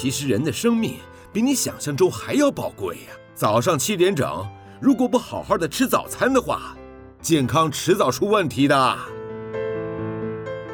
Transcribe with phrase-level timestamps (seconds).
[0.00, 0.96] 其实人的生命
[1.30, 3.12] 比你想象中还要宝贵呀！
[3.34, 4.48] 早上七点整，
[4.80, 6.74] 如果不好好的吃早餐的话，
[7.20, 8.98] 健康迟早出问题的。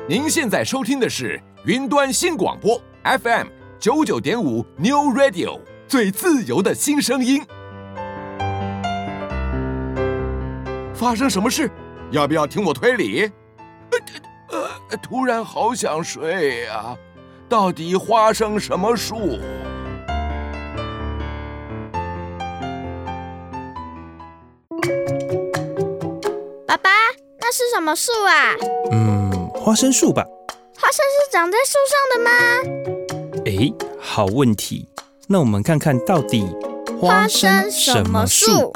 [0.08, 3.48] 您现在收听的是云端新广播 FM
[3.80, 5.58] 九九点五 New Radio，
[5.88, 7.44] 最自由的新声音。
[10.94, 11.68] 发生什么事？
[12.12, 13.28] 要不要听我推理？
[14.52, 16.96] 呃，呃，突然好想睡呀，
[17.48, 19.38] 到底花生什么树？
[26.66, 26.90] 爸爸，
[27.38, 28.54] 那是什么树啊？
[28.90, 30.24] 嗯，花生树吧。
[30.76, 32.30] 花生是长在树上的吗？
[33.46, 34.88] 哎，好问题。
[35.28, 36.44] 那我们看看到底
[37.00, 38.72] 花生什么树？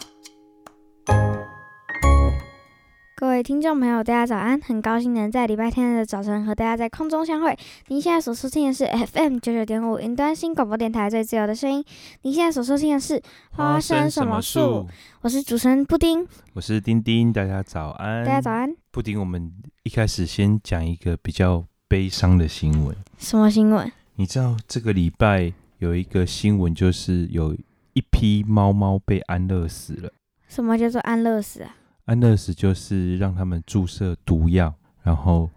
[3.21, 4.59] 各位听众朋友，大家早安！
[4.63, 7.55] 很高兴能在礼拜天的早晨和大家在空中相会。
[7.89, 11.85] 您现在所收听的是 FM 九九点五云端新广播电台最自由的声音。
[12.23, 14.89] 您现在所收听的是花生什么树？
[15.21, 18.25] 我是主持人布丁，我是丁丁，大家早安！
[18.25, 18.75] 大家早安！
[18.91, 19.53] 布丁，我们
[19.83, 22.97] 一开始先讲一个比较悲伤的新闻。
[23.19, 23.93] 什么新闻？
[24.15, 27.55] 你知道这个礼拜有一个新闻，就是有
[27.93, 30.11] 一批猫猫被安乐死了。
[30.49, 31.77] 什么叫做安乐死啊？
[32.11, 35.49] 安乐死就是让他们注射毒药，然后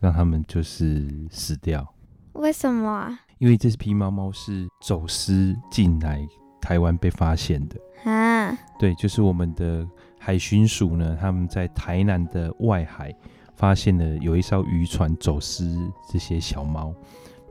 [0.00, 1.94] 让他们就是死掉。
[2.34, 3.20] 为什么啊？
[3.38, 6.20] 因为这批猫猫是走私进来
[6.60, 8.54] 台湾被发现的啊。
[8.78, 9.88] 对，就是我们的
[10.18, 13.10] 海巡署呢，他们在台南的外海
[13.56, 16.94] 发现了有一艘渔船走私这些小猫，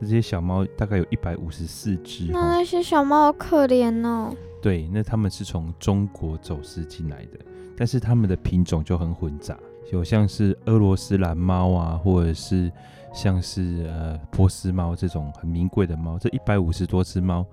[0.00, 2.28] 这些小猫大概有一百五十四只。
[2.30, 4.32] 那那些小猫好可怜哦。
[4.64, 7.38] 对，那他们是从中国走私进来的。
[7.76, 9.58] 但是他们的品种就很混杂，
[9.92, 12.72] 有像是俄罗斯蓝猫啊，或者是
[13.12, 16.18] 像是呃波斯猫这种很名贵的猫。
[16.18, 17.44] 这一百五十多只猫，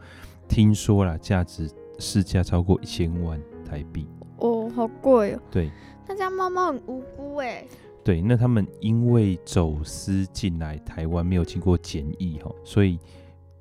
[0.47, 4.07] 听说啦，价值市价超过一千万台币。
[4.37, 5.41] 哦，好贵哦。
[5.51, 5.69] 对。
[6.07, 7.67] 那家猫猫很无辜哎。
[8.05, 12.97] 对，那他们因为走私进来台湾没有经过检疫哈，所以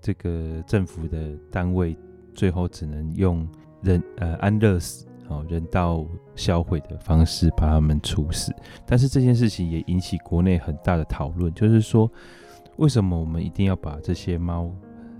[0.00, 1.96] 这个政府的单位
[2.34, 3.46] 最后只能用
[3.82, 5.06] 人呃安乐死。
[5.28, 6.04] 哦，人道
[6.34, 8.52] 销毁的方式把他们处死，
[8.84, 12.10] 但是这件事情也引起国内很大的讨论，就是说，
[12.78, 14.68] 为什么我们一定要把这些猫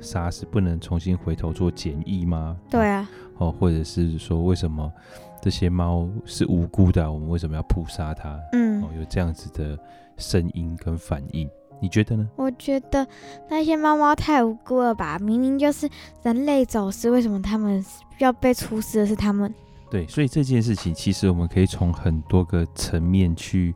[0.00, 2.59] 杀死，不能重新回头做检疫吗？
[2.69, 4.92] 对啊，哦，或者是说，为什么
[5.41, 8.37] 这些猫是无辜的，我们为什么要扑杀它？
[8.50, 9.78] 嗯，哦，有这样子的
[10.16, 11.48] 声音跟反应，
[11.81, 12.29] 你觉得呢？
[12.37, 13.07] 我觉得
[13.49, 15.89] 那些猫猫太无辜了吧，明明就是
[16.23, 17.85] 人类走私，为什么他们
[18.19, 19.53] 要被处死的是他们？
[19.91, 23.75] 对，所以这件事情其实我们可以从很多个层面去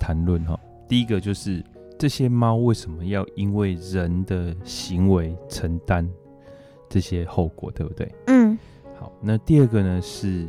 [0.00, 0.58] 谈论哈。
[0.88, 1.64] 第一个就是
[1.98, 6.08] 这些猫为什么要因为人的行为承担
[6.88, 8.12] 这些后果，对不对？
[8.26, 8.58] 嗯。
[8.98, 10.48] 好，那第二个呢是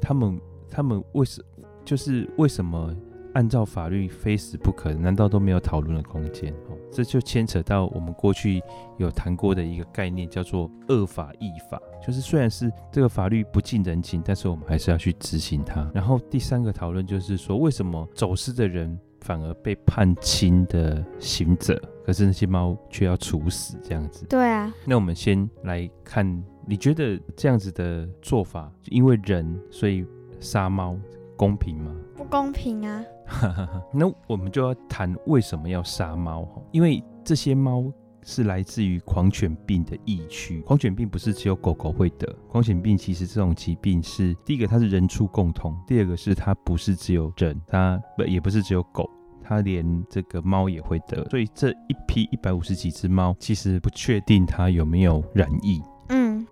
[0.00, 1.42] 他们他们为什
[1.84, 2.94] 就是为什么？
[3.34, 6.52] 按照法律非死不可，难道都没有讨论的空间？
[6.68, 8.62] 哦，这就牵扯到我们过去
[8.96, 15.90] 有谈过的一个概念，叫做“恶法易法”，就是虽然是这个法律不近人情，但是我们还是要去执行它。
[15.92, 24.24] 然后第三个讨论就是说，为什么走私的人反而被判轻的刑责，可是那些猫却要处死这样子？
[24.26, 24.72] 对啊。
[24.84, 26.24] 那我们先来看，
[26.66, 30.06] 你觉得这样子的做法，因为人所以
[30.38, 30.96] 杀猫
[31.36, 31.92] 公平吗？
[32.16, 33.04] 不公平啊！
[33.92, 37.90] 那我们就要谈为什么要杀猫，因为这些猫
[38.22, 40.60] 是来自于狂犬病的疫区。
[40.62, 49.08] 狂犬病不是只有狗狗会得，狂犬病其实这种疾病是第一个它是人畜共通，第二个是它不是只有人，它不也不是只有狗，
[49.42, 51.24] 它连这个猫也会得。
[51.30, 55.82] 所以这一批一百五十几只猫，其实不确定它有没有染疫。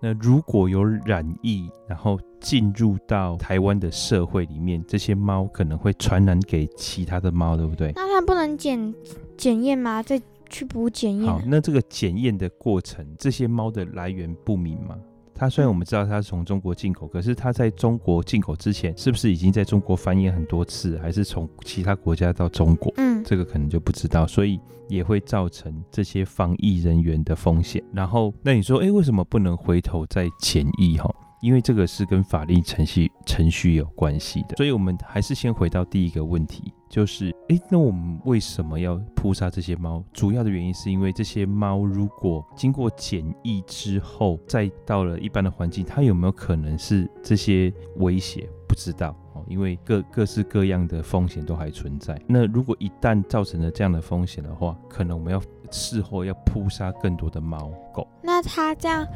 [0.02, 7.92] 嗯，那如果有染疫，然后进入到台湾的社会里面，这些猫可能会传染给其他的猫，对不对？
[7.94, 8.94] 那它不能检
[9.36, 10.02] 检验吗？
[10.02, 10.20] 再
[10.50, 11.26] 去补检验？
[11.26, 14.98] 好，那这个检验的过程，这些猫的来源不明吗？
[15.42, 22.94] 它虽然我们知道它是从中国进口，可是它在中国进口之前，是不是已经在中国繁衍很多次，还是从其他国家到中国？
[22.96, 27.82] 嗯，这个可能就不知道，所以也会造成这些防疫人员的风险。
[27.92, 30.96] 然后，那你说，哎，为什么不能回头再检疫？
[30.96, 31.12] 哈？
[31.40, 40.04] 因为这个是跟法律程序程序有关系的，所以我们还是先回到第一个问题，就是，诶，那我们为什么要扑杀这些猫？
[40.12, 52.20] 主要的原因是因为这些猫如果经过检疫之后，再到了一般的环境，它有没有可能是这些威胁不知道哦，因为各各式各样的风险都还存在。
[52.26, 55.40] 那如果一旦造成了这样的风险的话，可能我们要
[55.70, 58.06] 事后要扑杀更多的猫狗。
[58.22, 59.08] 那它这样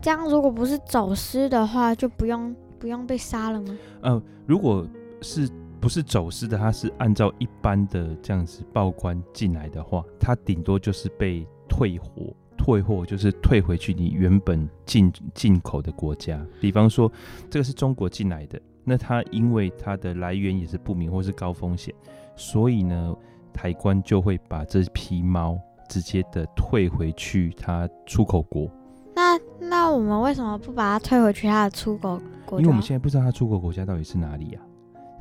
[0.00, 3.76] 这样，如果不是走私的话，就不用不用被杀了吗？
[4.02, 4.86] 呃，如果
[5.20, 5.50] 是
[5.84, 12.34] 不是走私的，它是按照一般的这样子报关进来的话，它顶多就是被退货。
[12.56, 17.12] 退货就是退回去你原本进进口的国家，比方说
[17.50, 21.94] 这个是中国进来的，那它因为它的来源也是不明或是高风险，
[22.34, 23.14] 所以呢，
[23.52, 25.60] 台关就会把这批猫
[25.90, 28.70] 直接的退回去它出口国。
[29.14, 32.58] 那那我们为什么不把它退回去它的出口国？
[32.58, 34.72] 因为我们现在不知道它出口国家到底是哪里呀、啊？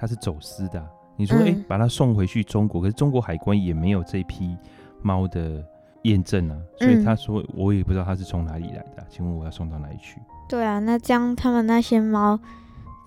[0.03, 0.85] 它是走私的、啊。
[1.15, 4.57] 你说，哎、嗯欸，把它送回去中国，可是中国海关也没有这批
[5.01, 5.63] 猫的。
[6.03, 10.19] 验证啊，所以他说我也不知道他是从哪里来的、啊，请问我要送到哪里去？
[10.49, 12.37] 对啊，那这样他们那些猫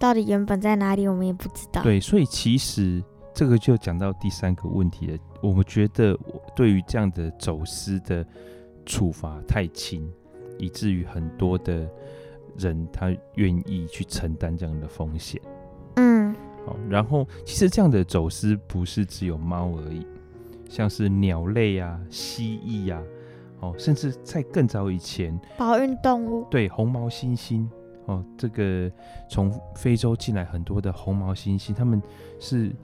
[0.01, 1.83] 到底原本在哪里，我们也不知道。
[1.83, 3.05] 对，所以其实
[3.35, 5.19] 这个就讲到第三个问题了。
[5.43, 6.19] 我们觉得
[6.55, 8.27] 对于这样的走私的
[8.87, 10.11] 处罚太轻，
[10.59, 11.87] 以至于很多的
[12.57, 15.39] 人他愿意去承担这样的风险。
[15.97, 16.35] 嗯，
[16.67, 20.05] 好，然后其实这样的走私不是只有猫而已。
[20.69, 23.01] 像是鸟类啊、蜥蜴呀、
[23.61, 27.65] 啊，哦，甚至在更早以前，保育动物，对，红毛猩猩，
[28.07, 28.91] 哦，这个
[29.31, 32.03] 从非洲进来很多的红毛猩猩，他们
[32.41, 32.75] 是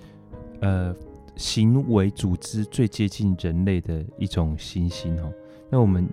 [0.61, 0.94] 呃
[1.34, 5.32] 行为组织最接近人类的一种猩猩哦。
[5.69, 6.08] 那我们。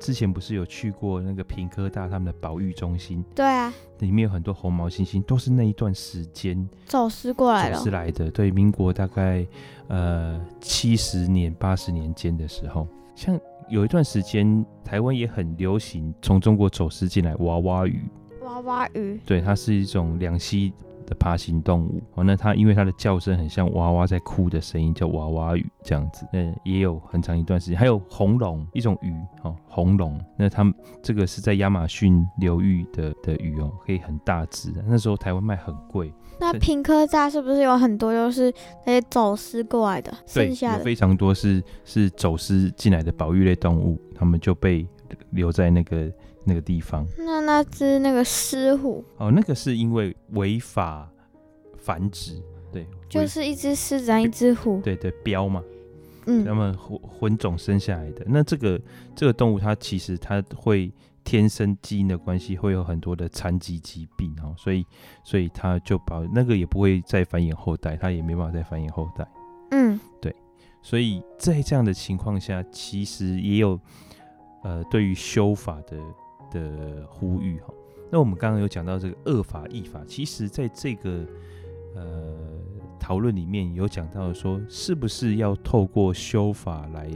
[0.00, 3.22] 之前不是有去过那个平科大他们的保育中心？
[3.34, 7.76] 对啊，里面有很多红毛猩猩，都是那一段时间走私过来的。
[7.76, 9.46] 走私来的，对，民国大概
[9.88, 13.38] 呃七十年八十年间的时候，像
[13.68, 18.02] 有一段时间台湾也很流行从中国走私进来娃娃鱼。
[18.42, 20.72] 娃娃鱼，对，它是一种两栖。
[21.10, 26.24] 的爬行动物哦，那它因为它的叫声很像娃娃在哭的声音，叫娃娃鱼这样子。
[26.32, 29.12] 那，也有很长一段时间，还有红龙一种鱼
[29.42, 30.18] 哦，红龙。
[30.36, 30.72] 那它们
[31.02, 34.72] 这个是在亚马逊流域的的鱼哦，可以很大只。
[34.86, 36.12] 那时候台湾卖很贵。
[36.38, 38.50] 那平科大是不是有很多就是
[38.86, 40.12] 那些走私过来的？
[40.32, 44.86] 对，剩下的有非常多是是走私进来的保育类动物，它们就被
[45.30, 46.08] 留在那个。
[46.44, 49.04] 那个地方，那那只那个狮虎。
[49.18, 51.08] 哦，那个是因为违法
[51.76, 52.40] 繁殖，
[52.72, 55.62] 对，就是一只狮子，一只虎，对对，标嘛，
[56.26, 58.80] 嗯，那么混混种生下来的，那这个
[59.14, 60.90] 这个动物它其实它会
[61.24, 64.84] 天生基因的关系会有很多的残疾疾病哦，所以
[65.22, 69.28] 所以它就把那个也不会再繁衍后代，它也没办法再繁衍后代，
[69.72, 70.34] 嗯，对，
[70.80, 73.78] 所以在这样的情况下，其实也有
[74.62, 75.98] 呃对于修法的。
[76.50, 77.72] 的呼吁哈，
[78.10, 81.24] 那我们刚刚有讲到这个恶法易法，其实在这个
[81.94, 82.36] 呃
[82.98, 87.10] 讨论里面有讲到说，是不是要透过修法来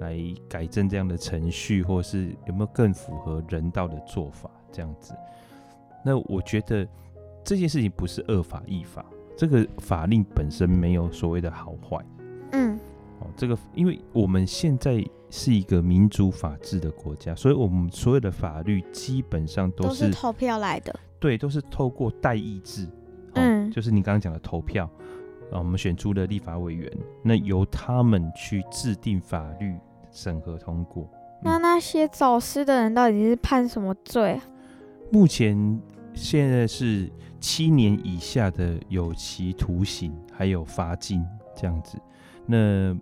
[0.00, 5.14] 来改正这样的程序，或是有没有更符合人道的做法这样子？
[6.04, 6.86] 那我觉得
[7.44, 9.04] 这件事情不是恶法易法，
[9.36, 12.04] 这个法令本身没有所谓的好坏，
[12.52, 12.78] 嗯，
[13.20, 15.04] 哦，这个因为我们现在。
[15.30, 21.00] 是一个民主法治的国家，所以我们所有的法律基本上都是，投票来的。
[21.20, 22.88] 对，都是透过代议制，
[23.34, 24.86] 嗯，就是你刚刚讲的投票，
[25.52, 26.90] 啊，我们选出的立法委员，
[27.22, 29.76] 那由他们去制定法律，
[30.10, 31.06] 审核通过。
[31.42, 34.42] 那那些走私的人到底是判什么罪啊？
[35.12, 35.78] 目前
[36.14, 41.22] 现在是七年以下的有期徒刑，还有罚金
[41.54, 41.98] 这样子。
[42.46, 42.96] 那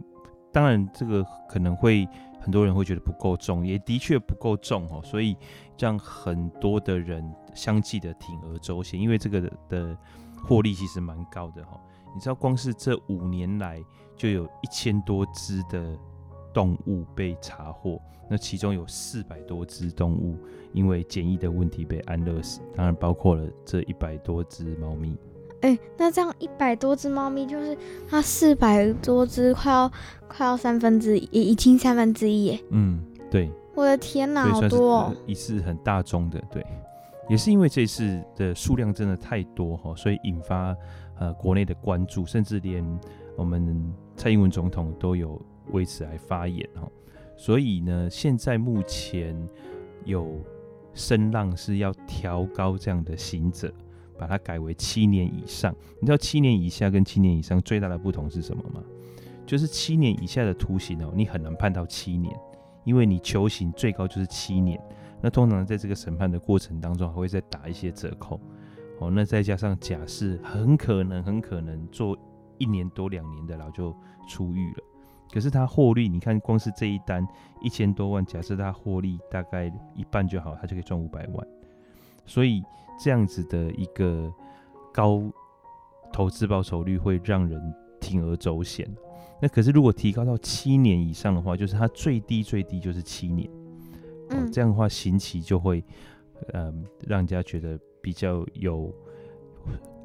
[0.57, 2.09] 当然，这个可能会
[2.41, 5.37] 很多人会觉得不够重，也的确不够重哦，所以
[5.79, 7.23] 让很多的人
[7.55, 9.95] 相继的铤而走险，因为这个的
[10.43, 11.79] 获利其实蛮高的哈。
[12.15, 13.85] 你知道，光是这五年来
[14.17, 15.95] 就有一千多只的
[16.55, 20.39] 动物被查获，那其中有四百多只动物
[20.73, 25.19] 因为检疫的问题被安乐死，当然包括了这一百多只猫咪。
[25.67, 27.77] 哎、欸，那这样一百多只猫咪，就是
[28.09, 29.91] 它四百多只，快要
[30.29, 32.61] 快要三分之一，已经三分之一耶。
[32.71, 33.51] 嗯，对。
[33.75, 35.17] 我的天哪，好多、哦！
[35.27, 36.65] 一次很大宗的，对。
[37.29, 40.75] 也是因为这次的数量真的太多哈，所以引发
[41.19, 42.85] 呃国内的关注，甚至连
[43.37, 45.39] 我们蔡英文总统都有
[45.73, 46.89] 为此来发言哈。
[47.37, 49.37] 所以呢，现在目前
[50.05, 50.41] 有
[50.95, 53.69] 声浪是要调高这样的刑责。
[54.19, 58.83] 把它改为七年以上，你知道七年以下跟七年以上最大的不同是什么吗？
[59.47, 62.35] 就是七年以下的徒刑哦，你很难判到七年，
[62.85, 64.81] 因为你求刑最高就是七年。
[65.23, 68.41] 那通常在这个审判的过程当中，还会再打一些折扣
[68.99, 72.17] 哦，那再加上假释，很可能很可能做
[72.59, 73.95] 一年多两年的牢就
[74.29, 74.83] 出狱了。
[75.33, 77.27] 可是他获利，你看光是这一单
[77.61, 81.47] 一千多万，假设他获利大概一半就好，他就可以赚五百万。
[82.27, 82.63] 所以
[82.99, 84.33] 这样子的一个
[84.93, 85.23] 高
[86.13, 87.61] 投资报酬率会让人
[88.01, 88.89] 铤而走险。
[89.41, 93.51] 那可是如果提高到七年以上的话，就是它最低最低就是七年。
[94.31, 95.85] 哦，这样的话刑期就会，
[96.53, 98.93] 嗯，让人家觉得比较有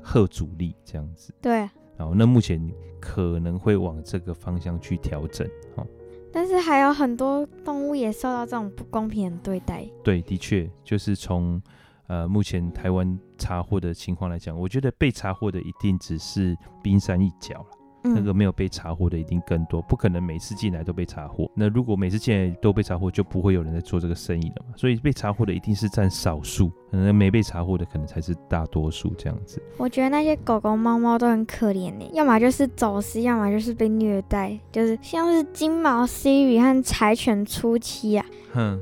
[0.04, 1.34] 吓阻力，这样子。
[1.42, 1.70] 对。
[1.98, 2.60] 好，那目前
[3.00, 5.86] 可能会往这个方向去调整，哈。
[6.32, 9.88] 但是还有很多动物也受到这种不公平的对待。
[10.04, 11.62] 对，的确，就是从
[12.12, 17.66] 呃目前台湾查获的情况来讲，我觉得被查获的一定只是冰山一角了。
[18.04, 21.48] 那个没有被查获的一定更多，不可能每次进来都被查获。
[21.56, 24.74] 那如果每次进来都被查获，就不会有人在做这个生意了嘛。
[24.76, 29.62] 所以被查获的一定是占少数，可能没被查获的可能才是大多数这样子。
[29.78, 38.26] 我觉得那些狗狗、猫猫都很可怜呢，要么就是走失，要么就是被虐待，就是像是金毛 Siri 和柴犬初期啊。
[38.52, 38.82] 哼，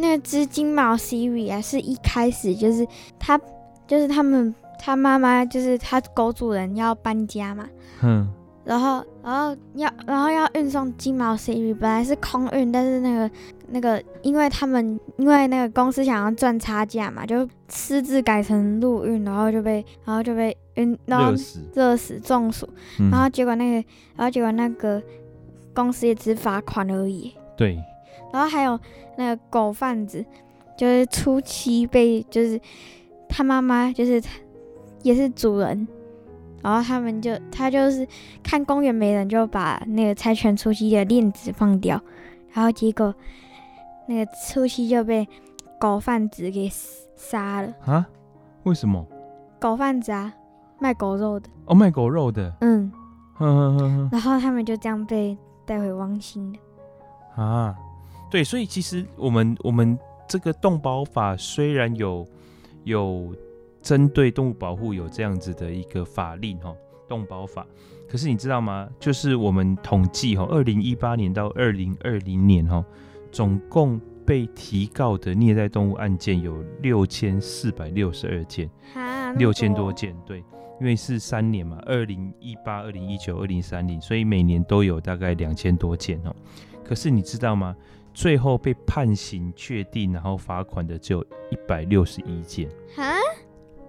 [0.00, 2.86] 那只金毛 Siri 啊，是一开始就是
[3.18, 3.38] 他，
[3.86, 7.68] 就是他们他妈妈就是他狗主人要搬家嘛。
[8.02, 8.28] 嗯。
[8.64, 13.30] 然后，然后要，然后要运送金毛 Siri，本来是空运，但是那个
[13.68, 22.68] 那个，因为他们因为那个公司想要赚差价嘛，就私自改成陆运，然后就被，然后就被运，然后热死，热死中暑，
[22.98, 25.00] 嗯、然后结果那个，然后结果那个
[25.72, 27.32] 公司也只罚款而已。
[27.56, 27.78] 对。
[28.32, 28.78] 然后还有
[29.16, 30.24] 那个狗贩子，
[30.76, 32.60] 就是初期被，就是
[33.28, 34.22] 他妈妈，就是
[35.02, 35.86] 也是主人。
[36.62, 38.06] 然后他们就，他就是
[38.42, 42.00] 看公园没人，就把那个柴犬初期的链子放掉，
[42.52, 43.14] 然后结果
[44.08, 45.28] 那个初期就被
[45.78, 46.68] 狗贩子给
[47.14, 48.04] 杀了啊？
[48.64, 49.06] 为什么？
[49.60, 50.32] 狗贩子啊，
[50.80, 52.90] 卖狗肉的哦，卖狗肉的，嗯，
[53.34, 57.76] 呵呵呵，然后他们就这样被带回汪星了啊？
[58.36, 62.28] 对，所以其实我们我们这个动保法虽然有
[62.84, 63.34] 有。
[63.82, 66.74] 针对动物保护有这样子的一个法令哈，
[67.06, 67.64] 动保法。
[68.08, 68.88] 可是你知道吗？
[68.98, 72.84] 就是我们统计哈，二零一八年到二零二零年哈，
[73.30, 78.68] 总共被提告的虐待动物案件有六千四百六十二件，
[79.38, 80.16] 六千多件。
[80.26, 80.38] 对，
[80.80, 86.34] 因为是三年嘛，二零一八、二零一九、二零三零，所以每年都有大概两千多件哦。
[86.82, 87.76] 可是你知道吗？
[88.16, 92.66] 最后被判刑确定然后罚款的只有一百六十一件。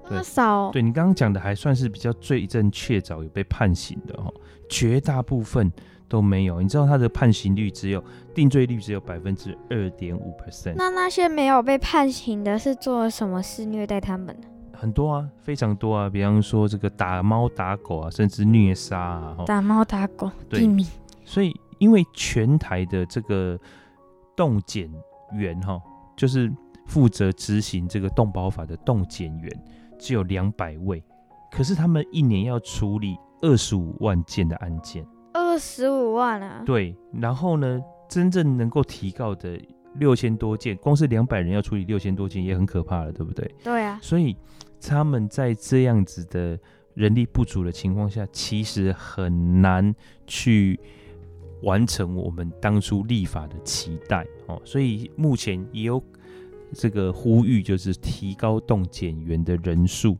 [0.09, 4.33] 对，少对，你刚刚讲的还算是比较罪证确凿，有被判刑的哦，
[4.67, 5.71] 绝大部分
[6.09, 6.61] 都没有。
[6.61, 8.03] 你知道他的判刑率只有
[8.35, 10.73] 定罪率只有百分之二点五 percent。
[10.75, 14.35] 那那些没有被判刑的是做了什么事虐待他们？
[14.73, 19.37] 很多啊，非常多啊，比方说这个打猫打狗啊，甚至虐杀啊。
[19.45, 20.69] 打猫打狗，对，
[21.23, 23.57] 所以因为全台的这个
[24.37, 24.89] 动检
[25.33, 25.81] 员哈，
[26.15, 26.49] 就是
[26.85, 29.63] 负责执行这个动保法的动检员。
[29.99, 31.03] 只有两百位，
[31.51, 35.03] 可是他们一年要处理二十五万件的案件，
[35.33, 36.61] 二十五万啊！
[36.63, 39.59] 对，然后呢，真正能够提告的
[39.95, 43.55] 六千多件，光是两百人要处理六千多件也很可怕了，对不对？
[43.63, 43.97] 对啊。
[43.99, 44.37] 所以
[44.79, 46.59] 他们在这样子的
[46.93, 49.95] 人力不足的情况下，其实很难
[50.27, 50.79] 去
[51.61, 54.61] 完成我们当初立法的期待哦。
[54.65, 56.03] 所以目前也有。
[56.73, 60.17] 这个呼吁就是提高动检员的人数，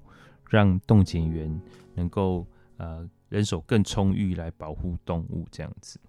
[0.49, 1.61] 让动检员
[1.93, 5.99] 能够呃人手更充裕来保护动物这样子。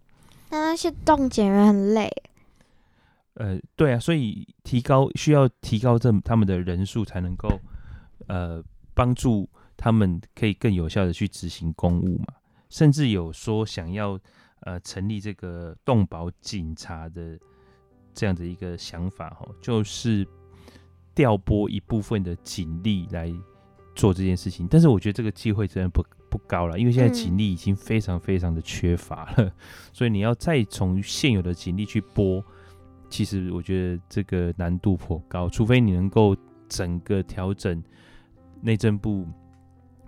[0.49, 2.09] 那那些动检员很累。
[3.35, 7.59] 呃，对啊，所以提高需要提高这他们的人数，才能够
[8.29, 8.63] 呃
[8.95, 12.27] 帮助他们可以更有效的去执行公务嘛。
[12.71, 14.17] 甚至有说想要
[14.61, 17.39] 呃成立这个动保警察的。
[18.15, 20.27] 这样的一个想法哈，就是
[21.15, 23.33] 调拨一部分的警力来
[23.95, 29.53] 做这件事情，但是我觉得这个机会真的不不高了，因为现在警力已经非常非常的缺乏了，嗯、
[29.95, 32.45] 所以你要再从现有的警力去拨，
[33.09, 36.37] 其实我觉得这个难度颇高，除非你能够
[36.69, 37.81] 整个调整
[38.61, 39.29] 内政部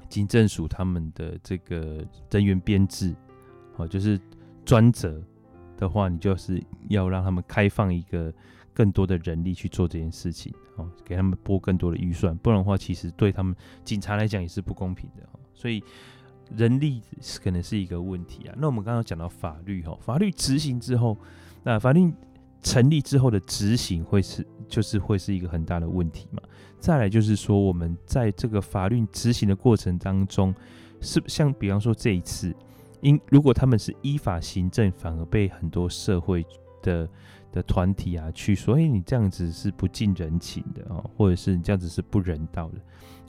[0.09, 3.15] 警政署他们的这个人员编制，
[3.77, 4.21] 哦，就是
[4.65, 5.23] 专责。
[5.77, 8.31] 的话，你就是要让他们开放一个
[8.75, 15.83] 更多的人力去做这件事情，哦，给他们拨更多的预算，不然的话，其实对他们警察来讲也是不公平的，所以
[16.55, 17.01] 人力
[17.43, 18.55] 可能是一个问题啊。
[18.59, 21.17] 那我们刚刚讲到法律，哈，法律执行之后，
[21.63, 22.13] 那法律
[22.61, 26.43] 成立之后的执行会是就是会是一个很大的问题嘛。
[26.79, 30.55] 再来就是说，我们在这个法律执行的过程当中，
[31.01, 32.55] 是像比方说这一次，
[33.01, 36.45] 因如果他们是依法行政，反而被很多社会
[36.83, 37.09] 的
[37.53, 42.79] 的团体啊去说，哎，你这样子是不近人情的哦，或者是你这样子是不人道的。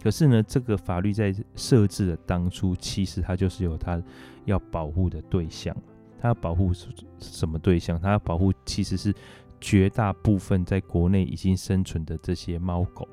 [0.03, 4.01] 可是呢，这个法律在设置的当初，其实它就是有它
[4.45, 5.75] 要保护的对象。
[6.19, 6.71] 它要保护
[7.19, 7.99] 什么对象？
[7.99, 9.11] 它要保护其实是
[9.59, 13.07] 绝大部分在国内已经生存的这些猫狗，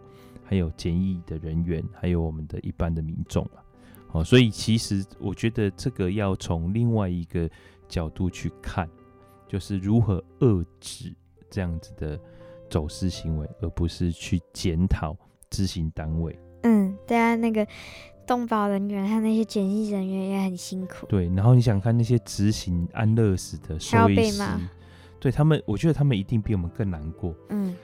[0.45, 3.65] 还有检疫的人员，还有我们的一般的民众啊。
[4.13, 7.49] 哦，所以其实我觉得这个要从另外一个
[7.89, 8.89] 角度去看，
[9.47, 11.15] 就是如何遏制
[11.51, 12.19] 这样子的
[12.71, 15.17] 走私行为，而不是去检讨
[15.51, 16.39] 执行单位。
[16.63, 17.67] 嗯，对啊，那个
[18.27, 21.07] 动保人员和那些检疫人员也很辛苦。
[21.07, 24.43] 对，然后你想看那些执行安乐死的兽医师，
[25.21, 27.35] 对他们，我觉得他们一定比我们更难过。
[27.51, 27.77] 嗯，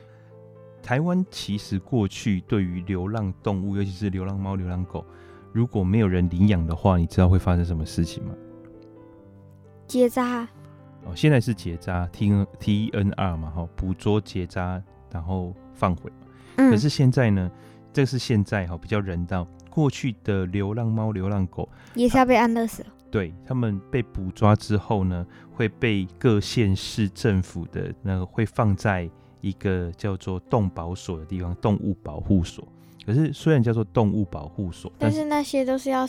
[0.83, 5.05] 台湾其实过去对于流浪动物，尤其是流浪猫、流浪狗，
[5.55, 8.35] 如果没有人领养的话，你知道会发生什么事情吗？
[9.87, 10.43] 结扎。
[11.05, 14.83] 哦，现在是结扎，T T N R 嘛，哈，捕捉、结扎，
[15.13, 16.11] 然后放回。
[16.57, 16.73] 嗯。
[16.73, 17.49] 可是现在呢？
[17.93, 22.85] 这是现在哈比较人道，过去的流浪猫、流浪狗也是要被安乐死。
[23.09, 29.09] 对，他们被捕抓之后呢，会被各县市政府的那个会放在
[29.41, 32.67] 一个叫做动保所的地方，动物保护所。
[33.05, 36.07] 可是虽然叫做动物保护所，但是那些都是要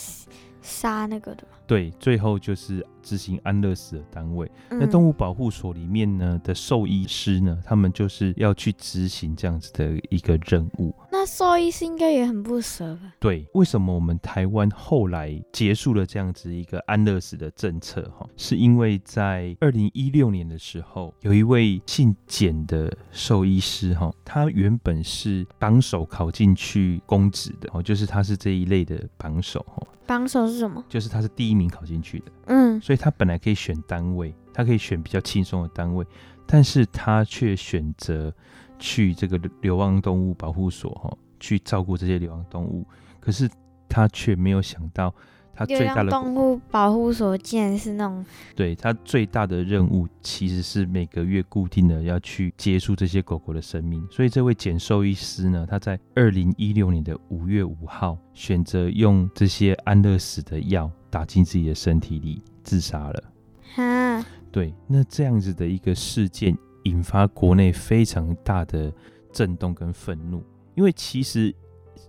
[0.65, 1.43] 杀那个的。
[1.67, 4.49] 对，最后就是执行安乐死的单位。
[4.69, 10.93] 嗯、那动物保护所里面呢的兽医师呢，他们就是要去执行这样子的一个任务。
[11.11, 13.13] 那兽医师应该也很不舍吧？
[13.19, 18.03] 对，为什么我们台湾后来结束了这样子一个安乐死的政策？
[18.15, 29.81] 哈，是因为在二零一六年的时候，有一位姓简的兽医师，哈，他原本是榜首考进去公职的，哦，就是他是这一类的榜首，哈。
[30.07, 30.83] 榜首是什么？
[30.89, 36.05] 就是他是第一名考进去的，嗯，所以他本来可以选单位，他可以选比较轻松的单位，
[36.47, 38.33] 但是他却选择。
[38.77, 42.85] 去这个流浪动物保护所哈，去照顾这些流浪动物，
[43.21, 43.49] 可是
[43.87, 45.15] 他却没有想到，
[45.55, 63.23] 他最大的动物保护所竟然是那种，对，他最大的任务其实是每个月固定的要去结束这些狗狗的生命，所以这位简兽医师呢，他在二零一六年的五月五号选择用这些安乐死的药打进自己的身体里自杀了。
[63.75, 66.55] 哈，对，那这样子的一个事件。
[66.85, 68.93] 引发国内非常大的
[69.33, 70.43] 震动跟愤怒，
[70.75, 71.51] 因为其实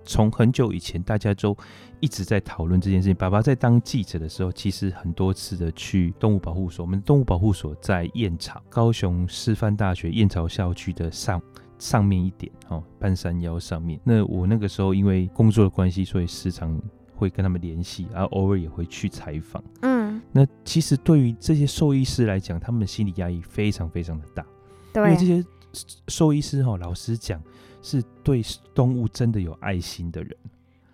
[0.06, 1.54] 从很久以前，大家都
[2.00, 3.14] 一直在讨论这件事情。
[3.14, 6.84] 爸爸在当记者的时候，其实很多次的去动物保护所。
[6.84, 11.42] 我们动物保护所在燕巢，高雄师范大学燕巢校区的上
[11.78, 14.00] 上面一点，哦，半山腰上面。
[14.04, 16.80] 那我那个时候因为工作的关系，所以时常
[17.14, 19.62] 会跟他们联系，然后偶尔也会去采访。
[19.82, 24.46] 嗯，那其实对于这些兽医师来讲，他们的心理压力非常非常的大。
[24.94, 25.44] 因为这些
[26.08, 27.38] 兽医师哈，老实讲，
[27.86, 28.42] 是对
[28.74, 30.36] 动物真的有爱心的人，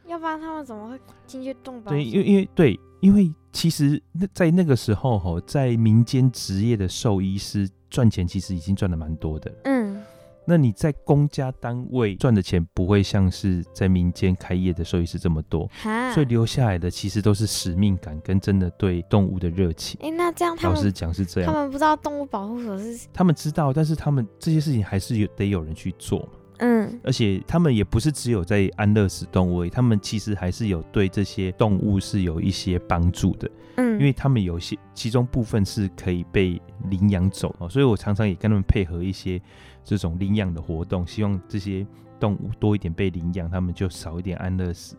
[0.06, 1.90] 要不然他们怎么会进去动保？
[1.90, 10.02] 对，因为因为对，因为其实那在那个时候哈，在民间职业的兽医师赚钱其实已经赚的蛮多的，嗯。
[10.44, 15.70] 那你在公家单位赚的钱不会像是在民间开业的兽医师这么多，
[16.12, 19.96] 所以留下来的其实都是使命感跟真的对动物的热情。
[20.02, 23.06] 哎、欸，那这样他们老实讲是这样，他们不知道动物保护所是？
[23.14, 26.30] 他们知道，但是他们这些事情还是有得有人去做嘛。
[26.64, 33.50] 嗯，而且他们也不是只有在安乐死动物，他们其实还是有对这些动物是有一些帮助的。
[33.78, 39.42] 嗯，因为他们有些其中部分是可以被领养走哦，所以我常常也跟他们配合一些
[39.82, 41.84] 这种领养的活动，希望这些
[42.20, 44.94] 动物多一点被领养，他们就少一点安乐死。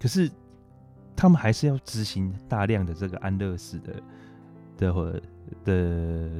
[0.00, 0.30] 可是
[1.16, 3.94] 他们还是要执行大量的这个安乐死的
[4.76, 5.22] 的
[5.64, 5.74] 的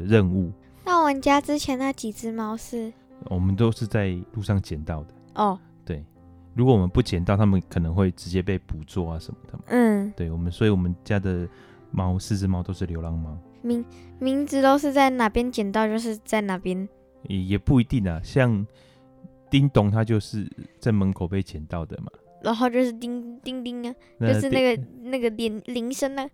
[0.06, 0.52] 任务。
[0.84, 2.92] 那我们家之前那几只猫是？
[3.26, 5.14] 我们都是在路上捡到的。
[5.34, 6.04] 哦，对，
[6.54, 9.58] 如果我们不捡到，他们可能会直接被捕捉啊什么的。
[9.66, 11.48] 嗯，对，我们，所以我们家的
[11.90, 13.36] 猫四只猫都是流浪猫。
[13.62, 13.84] 名
[14.18, 16.88] 名字都是在哪边捡到，就是在哪边。
[17.28, 18.66] 也也不一定啊，像
[19.48, 20.46] 叮咚，它就是
[20.80, 22.10] 在门口被捡到的嘛。
[22.42, 26.28] 然后就是叮叮叮啊，就是那个那个铃铃声呢。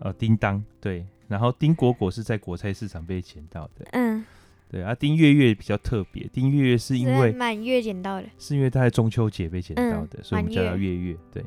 [0.00, 1.06] 哦，叮当，对。
[1.26, 3.86] 然后丁果果是在果菜市场被捡到的。
[3.92, 4.22] 嗯。
[4.74, 11.16] 对啊，丁月月比较特别，丁月月是因为满月捡到的，是因为他在中秋节被捡到的，嗯、所以我们叫他月月。
[11.32, 11.44] 对，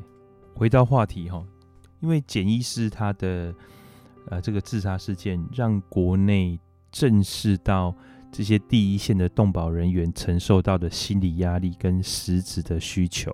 [0.54, 1.44] 回到话题哈，
[2.00, 3.54] 因为简医师他的
[4.30, 6.58] 呃这个自杀事件，让国内
[6.90, 7.94] 正视到
[8.32, 13.30] 这些第一线的动保人员承受到的心理压力跟实质的需求。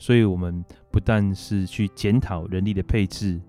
[0.00, 3.40] 所以，我们不但是去检讨人力的配置，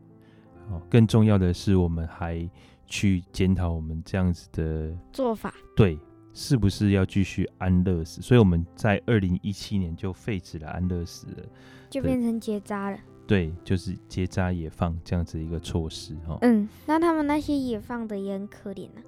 [0.69, 2.47] 哦，更重要的是，我们还
[2.89, 5.53] 去检讨我们这样子的做法。
[5.75, 5.97] 对，
[6.33, 8.21] 是不是要继续安乐死？
[8.21, 11.43] 所以我们在二零一七年就废止了安乐死了，
[11.89, 12.97] 就变成结扎了。
[13.27, 16.37] 对，就是结扎野放这样子一个措施哈。
[16.41, 19.01] 嗯，那他们那些野放的也很可怜呢。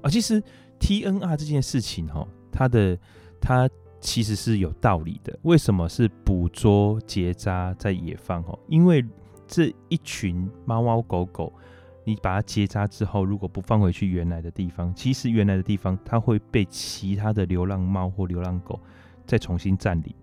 [0.00, 0.42] 啊，其实
[0.80, 2.98] TNR 这件事情哈，它的
[3.40, 3.68] 它。
[4.00, 5.36] 其实是有道理的。
[5.42, 8.40] 为什么是捕捉结扎在野放？
[8.44, 9.04] 哦，因为
[9.44, 11.52] 这一群猫猫狗狗，
[12.08, 18.80] 你把它结扎之后，如果不放回去原来的地方，其实原来的地方它会被其他的流浪猫或流浪狗
[19.26, 20.14] 再重新占领。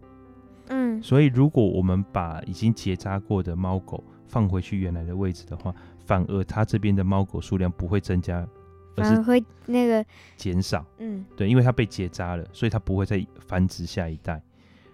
[0.69, 8.48] 嗯，所以如果我们把已经结扎过的猫狗放回去原来的位置的话，反而它这边的猫狗数量不会增加。
[8.95, 10.04] 反而会那个
[10.38, 14.41] 减少，嗯，对，因为它被结扎了，所以它不会再繁殖下一代。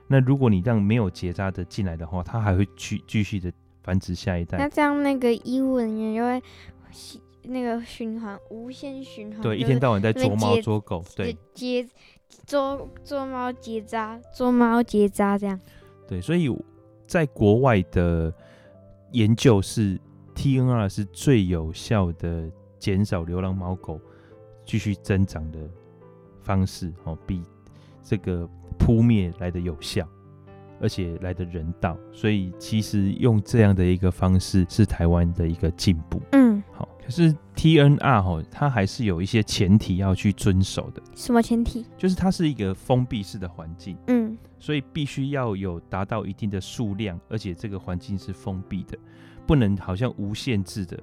[0.07, 4.57] 那如果你让没有结扎的进来的话，它还会去继续的繁殖下一代。
[4.57, 6.43] 那这样那个医务人员就会
[7.43, 9.41] 那个循环，无限循环。
[9.41, 11.87] 对，一天到晚在捉猫捉狗，对，结
[12.45, 15.59] 捉捉猫结扎，捉猫结扎这样。
[16.07, 16.49] 对，所以
[17.07, 18.33] 在国外的
[19.11, 19.99] 研究是
[20.35, 22.51] TNR 是最有效的。
[22.81, 24.01] 减少流浪猫狗
[24.65, 25.59] 继续增长的
[26.41, 27.43] 方式，哦，比
[28.01, 28.49] 这个
[28.79, 30.03] 扑灭来的有效，
[30.81, 31.95] 而且来的人道。
[32.11, 36.19] 所以其实用这样的一个方式是台湾的一个进步。
[37.11, 41.03] 是 TNR 哈，它还是有一些前提要去遵守的。
[41.13, 41.85] 什么前提？
[41.97, 43.97] 就是它是一个封闭式的环境。
[44.07, 48.97] 嗯，所以必须要有达到一定的数量，而且这个环境是封闭的，
[49.45, 50.97] 不能好像无限制的，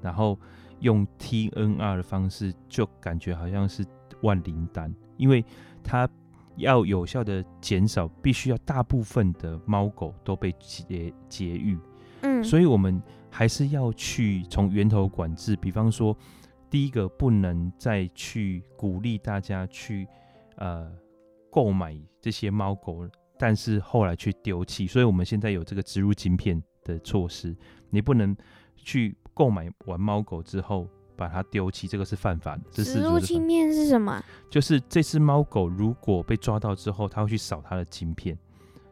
[0.00, 0.36] 然后。
[0.82, 3.84] 用 TNR 的方式，就感觉好像是
[4.22, 5.44] 万灵丹，因为
[5.84, 6.08] 它
[6.56, 11.78] 要有效的减少，必须要大部分的猫狗都被绝绝育。
[12.22, 12.98] 嗯，所以我们
[13.30, 16.16] 还是要去从源头管制，比方说，
[16.68, 20.06] 第一个不能再去鼓励大家去
[20.56, 20.90] 呃
[21.50, 24.86] 购买这些猫狗，但是后来去丢弃。
[24.86, 27.56] 所以我们现在有这个植入晶片的措施，
[27.88, 28.36] 你不能
[28.76, 29.16] 去。
[29.32, 32.62] 购买完猫狗之后把它丢弃，这个是犯法的。
[32.70, 34.22] 这是植入晶片是什么？
[34.50, 38.36] 就是这只猫狗如果被抓到之后，它会去扫它的晶片，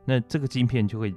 [0.06, 1.14] 那这个晶片就会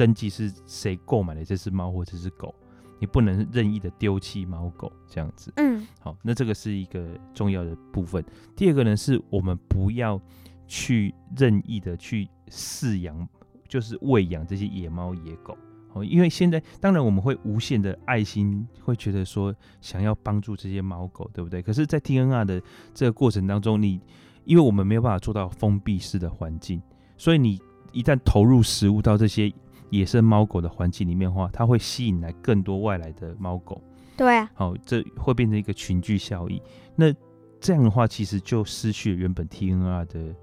[0.00, 2.54] 登记是谁购买的这只猫或这只狗，
[2.98, 5.52] 你不能任意的丢弃猫狗这样子。
[5.56, 8.24] 嗯，好，那这个是一个重要的部分。
[8.56, 10.18] 第二个呢，是我们不要
[10.66, 13.28] 去任意的去饲养，
[13.68, 15.54] 就是喂养这些野猫野狗。
[15.92, 21.60] 哦，因为现在当然我们会无限的爱心，会觉得说想要帮助这些猫狗，对不对？
[21.60, 22.62] 可是，在 TNR 的
[22.94, 24.00] 这个过程当中，你
[24.46, 26.80] 因为我们没有办法做到封闭式的环境，
[27.18, 27.60] 所以你
[27.92, 29.52] 一旦投入食物到这些
[29.90, 33.82] 野生猫狗的环境里面的话，它会吸引来更多外来的猫狗。
[34.16, 36.60] 对啊，好，这会变成一个群聚效应。
[36.96, 37.12] 那
[37.60, 40.34] 这样的话，其实就失去了原本 TNR 的。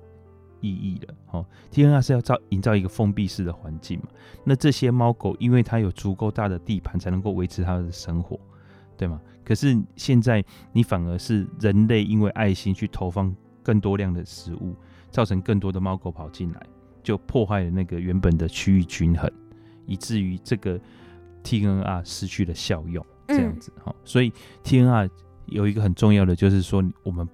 [0.59, 4.07] 意义了，哦，TNR 是要造营造一个封闭式的环境嘛？
[4.43, 8.39] 那这些猫狗，因为它有足够大的地盘，才能够维持它的生活，
[8.97, 9.21] 对吗？
[9.45, 14.75] 可是现在你反而是人类因为爱心去投放更多量的食物，
[15.11, 16.65] 造成更多的猫狗跑进来，
[17.07, 19.31] 就破坏了那个原本的区域均衡，
[19.85, 20.77] 以至于这个
[21.43, 23.95] TNR 失去了效用，这样子，哈、嗯。
[24.03, 25.09] 所以 TNR
[25.45, 27.25] 有一个很重要的，就是说我们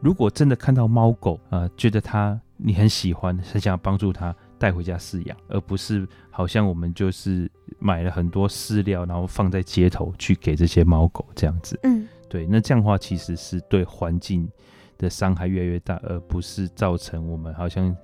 [0.00, 2.40] 如果真的看到猫狗啊、呃，觉得它。
[2.58, 11.78] 你很喜欢，很想帮助它带回家饲养，而不是好像我们就是买了很多饲料，然后放在街头去给这些猫狗这样子。
[11.82, 14.48] 嗯，对，那这样的话其实是对环境
[14.96, 17.94] 的伤害越来越大，而不是造成我们好像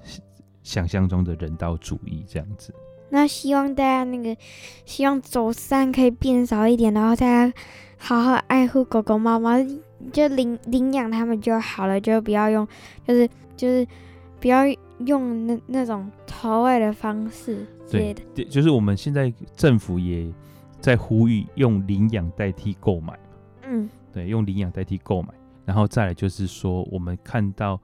[0.62, 2.75] 想象中的人道主义这样子。
[3.11, 4.37] 那希望大家那个
[4.85, 7.53] 希望走散可以变少一点，然后大家
[7.96, 9.53] 好好爱护狗狗猫猫，
[10.12, 12.66] 就领领养它们就好了，就不要用，
[13.07, 13.87] 就是就是。
[14.40, 14.64] 不要
[15.07, 18.20] 用那那种投喂的方式之类的。
[18.35, 20.29] 对，就是我们现在政府也
[20.81, 23.16] 在呼吁用领养代替购买。
[23.62, 25.29] 嗯，对，用领养代替购买，
[25.64, 27.75] 然后再来就是说，我们看到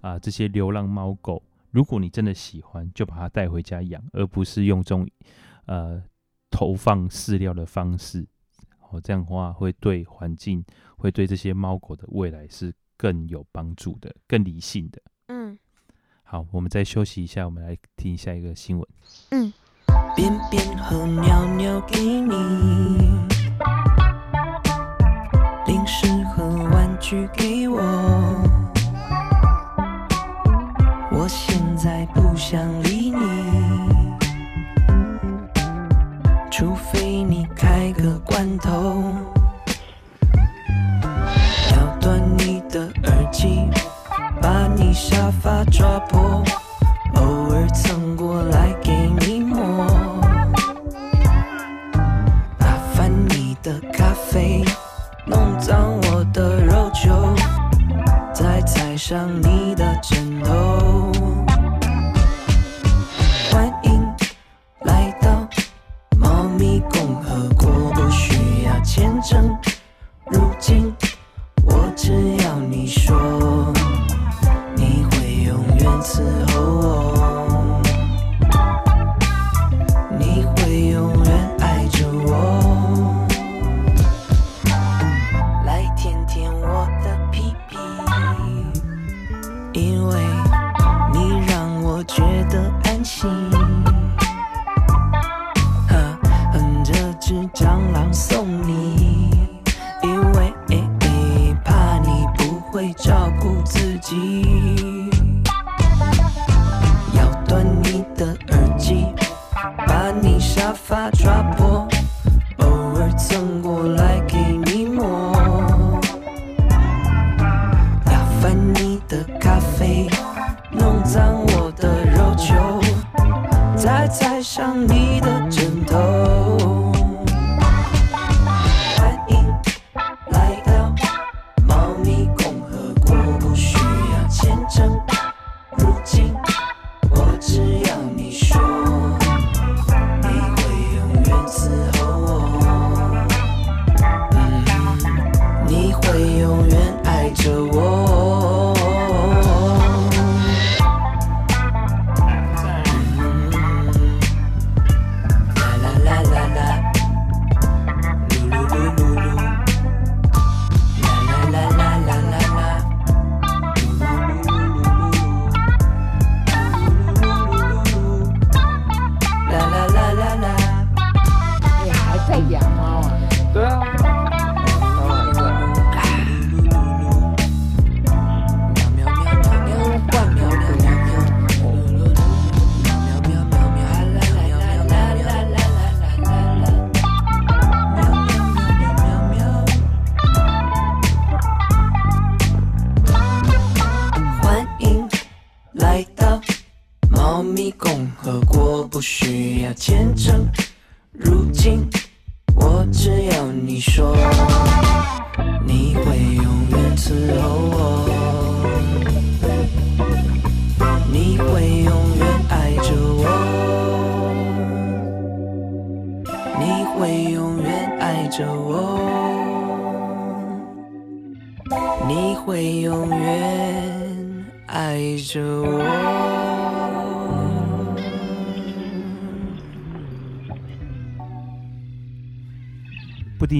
[0.00, 5.08] 啊、呃、这些流浪猫狗，如果你真的喜欢，就把它带回家养，而不是用这种
[5.66, 6.02] 呃
[6.50, 8.26] 投放饲料的方式。
[8.90, 10.64] 哦，这样的话会对环境，
[10.96, 15.02] 会对这些猫狗的未来是更有帮助的，更理性的。
[15.28, 15.58] 嗯。
[16.22, 18.88] 好，我们再休息一下，我们来听下一个新闻。
[19.30, 19.52] 嗯。
[20.14, 22.34] 便便和尿尿给你，
[25.66, 27.80] 零食和玩具给我，
[32.50, 32.87] 相恋。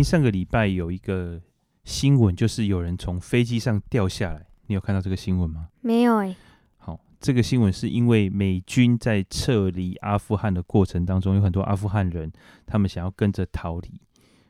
[0.03, 1.41] 上个礼拜有一个
[1.85, 4.47] 新闻，就是有人从飞机上掉下来。
[4.67, 5.69] 你有看到这个新闻吗？
[5.81, 6.37] 没有哎、欸。
[6.77, 12.31] 好，这个新闻是因为美军在撤离阿富汗的过程当中，有很多阿富汗人，
[12.67, 14.01] 他们想要跟着逃离，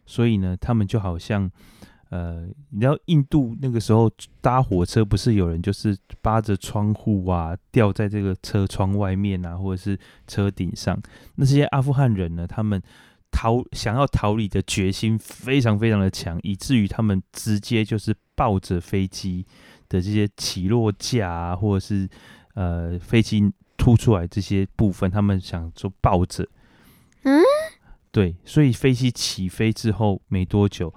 [0.07, 1.49] 所以呢，他们就好像，
[2.11, 11.01] 呃，你知道印度那个时候搭火车，不是有人就是扒着窗户啊，掉在这个车窗外面啊，或者是车顶上，
[11.37, 12.83] 那这些阿富汗人呢，他们。
[13.31, 19.47] 逃想要逃离的决心非常非常的强，以至于他们直接就是抱着飞机
[19.88, 22.09] 的这些起落架啊，或者是
[22.55, 26.49] 呃飞机凸出来这些部分，他们想说抱着。
[27.23, 27.43] 嗯，
[28.11, 30.93] 对，所以飞机起飞之后没多久，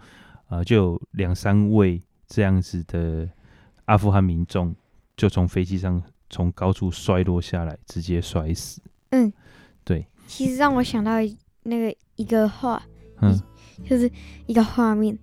[0.50, 3.30] 呃，就有两三位这样子的
[3.86, 4.76] 阿富汗民众
[5.15, 8.82] 就从飞机上从高处摔落下来，直接摔死。
[9.10, 9.32] 嗯，
[9.84, 10.08] 对。
[10.28, 11.17] 其实让我想到
[11.63, 11.95] 那个。
[12.17, 12.80] 一个画，
[13.21, 13.36] 嗯，
[13.84, 14.08] 就是
[14.45, 15.17] 一个画面，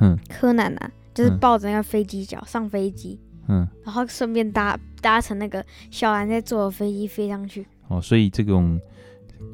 [0.00, 3.18] 嗯，柯南啊，就是抱着那个飞机脚上飞机，
[3.48, 7.66] 嗯，然后顺便搭搭乘那个小兰在坐的飞机飞上去。
[7.88, 8.80] 哦，所以这种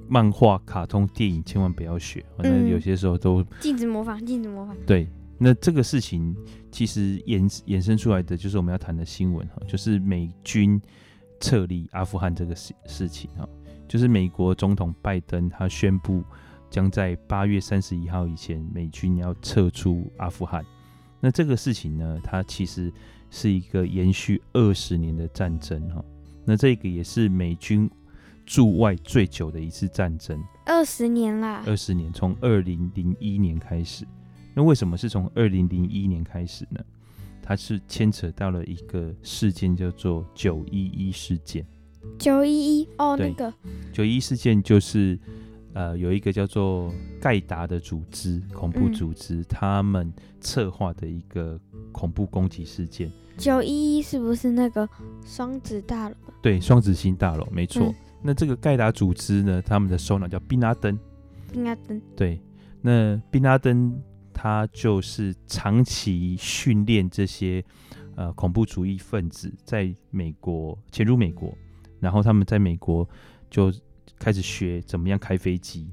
[0.07, 4.77] 漫画、卡通、电影千万不要学，反正有些时候都禁止模仿，禁止模仿。
[4.85, 6.37] 对，那这个事情
[6.71, 10.79] 其实衍衍生出来的就是我们要谈的新闻哈，就是美军
[11.41, 13.49] 撤离阿富汗这个事事情哈，
[13.93, 16.25] 就是美国总统拜登他宣布。
[16.71, 20.65] 将在八月三十一号以前，美军要撤出阿富汗。
[21.21, 22.91] 那这个事情呢，它其实
[23.31, 26.03] 是一个延续二十年的战争哈。
[26.47, 27.91] 那这个也是美军
[28.47, 31.63] 驻外最久的一次战争，二十年啦。
[31.67, 34.07] 二十年，从二零零一年开始。
[34.55, 36.83] 那为什么是从二零零一年开始呢？
[37.43, 41.67] 它是牵扯到了一个事件，叫做九一一事件。
[42.19, 43.53] 九一一哦，那个
[43.93, 45.19] 九一事件就是，
[45.73, 51.59] 呃，有一个叫做盖达的组织，恐怖组织，他们策划的一个
[51.91, 53.11] 恐怖攻击事件。
[53.37, 54.89] 九一一是不是那个
[55.25, 56.17] 双子大楼？
[56.43, 57.87] 对，双子星大楼，没错。
[57.87, 60.97] 嗯那这个盖达组织呢，他们的首脑叫宾拉登。
[61.51, 62.01] 宾拉登。
[62.15, 62.41] 对，
[62.81, 64.01] 那宾拉登
[64.33, 67.65] 他就是长期训练这些
[68.15, 71.53] 呃恐怖主义分子在美国潜入美国，
[72.03, 73.09] 然后他们在美国
[73.49, 73.73] 就
[74.19, 75.89] 开始学怎么样开飞机。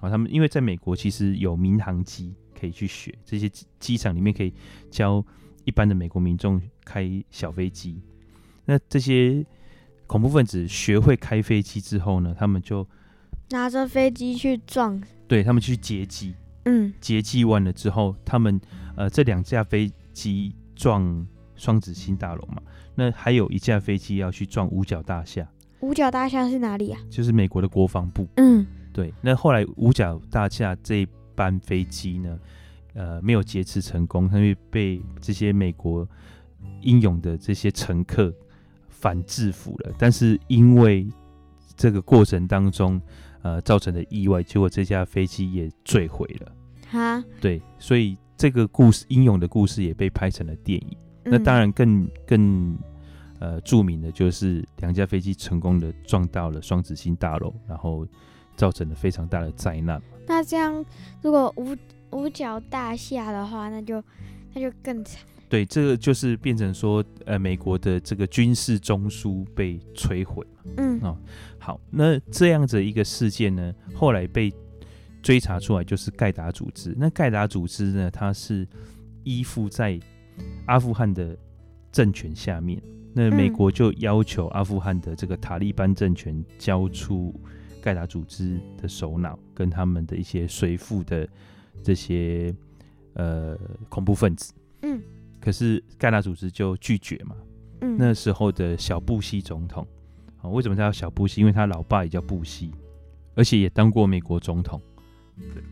[0.00, 4.52] 啊，他们因为在美国其实有民航机可以去学，这些机机场里面可以
[4.90, 5.24] 教
[5.64, 8.02] 一般的美国民众开小飞机。
[8.66, 9.42] 那这些
[10.06, 12.86] 恐怖分子学会开飞机之后呢，他们就
[13.48, 16.34] 拿着飞机去撞，对他们去劫机。
[16.66, 18.60] 嗯，劫机完了之后，他们
[18.96, 22.62] 呃这两架飞机撞双子星大楼嘛，
[22.94, 25.46] 那还有一架飞机要去撞五角大厦，
[25.80, 27.00] 五角大厦是哪里啊？
[27.10, 28.26] 就是美国的国防部。
[28.36, 32.38] 嗯，对，那后来五角大厦这一班飞机呢，
[32.94, 36.08] 呃没有劫持成功，因为被这些美国
[36.82, 38.32] 英勇的这些乘客
[38.88, 41.06] 反制服了，但是因为
[41.76, 43.00] 这个过程当中
[43.42, 46.52] 呃造成的意外，结果这架飞机也坠毁了。
[46.88, 50.96] 哈，对，所以这个故事英勇的故事也被拍成了电影。
[51.24, 52.78] 那当然更更
[53.38, 58.06] 呃著名的就是两架飞机成功的撞到了双子星大楼，然后
[58.56, 60.00] 造成了非常大的灾难。
[60.26, 60.84] 那这样
[61.22, 61.76] 如果五
[62.10, 64.02] 五角大厦的话，那就
[64.52, 65.20] 那就更惨。
[65.48, 70.44] 对，这个就是变成说，呃，美国的这个军事中枢被摧毁。
[70.78, 71.16] 嗯，哦，
[71.58, 74.52] 好，那这样子一个事件呢，后来被
[75.22, 76.94] 追查出来，就是盖达组织。
[76.96, 78.66] 那盖达组织呢，它是
[79.22, 80.00] 依附在
[80.66, 81.36] 阿富汗的
[81.92, 82.82] 政权下面。
[83.12, 87.34] 那美国就要求阿富汗的这个塔利班政权交出
[87.80, 91.28] 盖达组织的首脑跟他们的一些随附的
[91.82, 92.54] 这些
[93.14, 93.56] 呃
[93.88, 94.52] 恐怖分子。
[94.82, 95.00] 嗯。
[95.40, 97.36] 可是盖达组织就拒绝嘛。
[97.82, 99.86] 嗯，那时候的小布希总统，
[100.40, 101.40] 啊，为什么他叫小布希？
[101.42, 102.70] 因为他老爸也叫布希，
[103.34, 104.80] 而且也当过美国总统，
[105.36, 105.62] 对，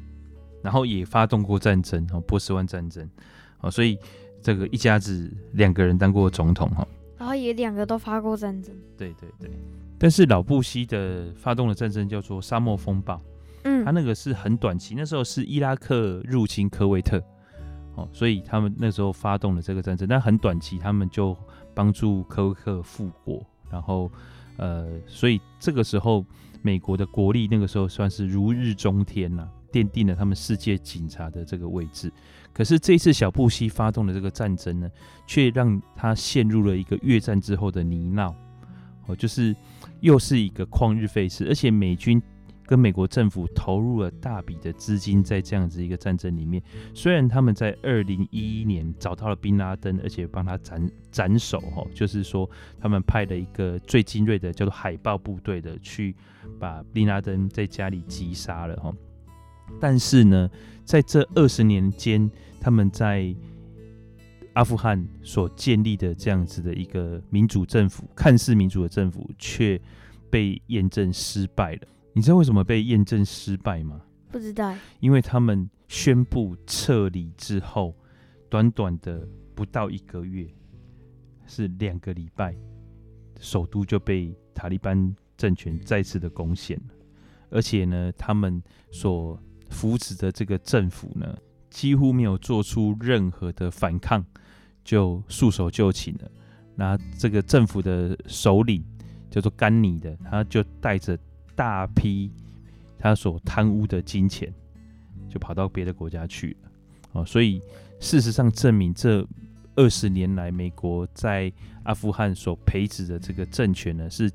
[0.63, 3.09] 然后也发动过战争，哦，波斯湾战争，
[3.61, 3.99] 哦，所以
[4.43, 8.75] 这个一家子两个人当过总统，哈，然后也两个都发过战争。
[8.97, 9.51] 对对对。
[9.99, 13.23] 但是老布希的发动的战争叫做沙漠风暴，
[13.63, 17.23] 嗯，他那个是很短期，那时候是伊拉克入侵科威特。
[17.95, 21.37] 哦，所以他们那时候发动了这个战争，但很短期，他们就
[21.75, 24.11] 帮助科威特复国，然后
[24.57, 26.25] 呃，所以这个时候
[26.63, 32.11] 美国的国力那个时候算是如日中天呐、啊，奠定了他们世界警察的这个位置。
[32.53, 34.91] 可是这次小布希发动的这个战争呢，
[35.27, 38.35] 却让他陷入了一个越战之后的泥淖，
[39.07, 39.55] 哦，就是
[40.01, 42.21] 又是一个旷日费时，而且美军。
[42.65, 46.63] 跟美国政府投入了大笔的资金在这样子一个战争里面，
[46.95, 52.49] 虽然他们在二零一一年找到了宾拉登，而且帮他斩斩首，哈，就是说
[52.81, 56.15] 他们派了一个最精锐的叫做海豹部队的去
[56.59, 58.91] 把宾拉登在家里击杀了，哈。
[59.79, 60.49] 但是呢，
[60.85, 63.35] 在这二十年间，他们在
[64.55, 69.81] 阿富汗所建立的这样子的一个民主政府，看似民主的政府，却
[70.31, 71.89] 被验证失败了。
[72.13, 74.03] 你知道为什么被验证失败吗？
[74.31, 74.75] 不知道。
[75.01, 77.97] 因为他们宣布撤离之后，
[78.51, 80.47] 短短的不到一个月，
[81.47, 82.55] 是两个礼拜，
[83.41, 86.95] 首都就被塔利班政权再次的攻陷了。
[87.49, 89.39] 而且呢，他们所
[89.73, 91.37] 扶持的这个政府呢，
[91.71, 94.25] 几乎没有做出任何的反抗，
[94.85, 96.31] 就束手就擒了。
[96.77, 98.85] 那这个政府的首领
[99.29, 101.19] 叫做甘尼的，他就带着。
[101.55, 102.33] 大批
[102.99, 104.53] 他所贪污的金钱，
[105.29, 106.71] 就跑到别的国家去了。
[107.13, 107.61] 哦，所以
[108.01, 109.25] 事实上证明，这
[109.77, 114.33] 二十年来美国在阿富汗所培植的这个政权呢，是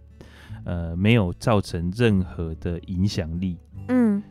[0.64, 3.58] 呃没有造成任何的影响力。
[3.88, 4.22] 嗯，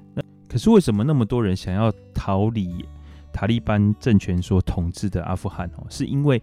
[0.48, 2.84] 可是为什么那么多人想要逃离
[3.32, 5.70] 塔利班政权所统治的阿富汗？
[5.76, 6.42] 哦，是因为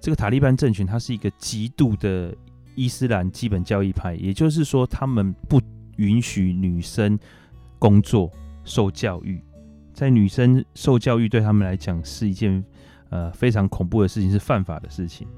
[0.00, 2.34] 这个塔利班政权它是一个极度的
[2.74, 5.60] 伊斯兰基本教义派，也就是说他们不。
[5.96, 7.16] 允许女生
[7.78, 8.28] 工作、
[8.64, 9.40] 受教育，
[9.92, 12.64] 在女生受教育对他们来讲是一件
[13.10, 15.28] 呃非常恐怖的事情，是犯法的事情。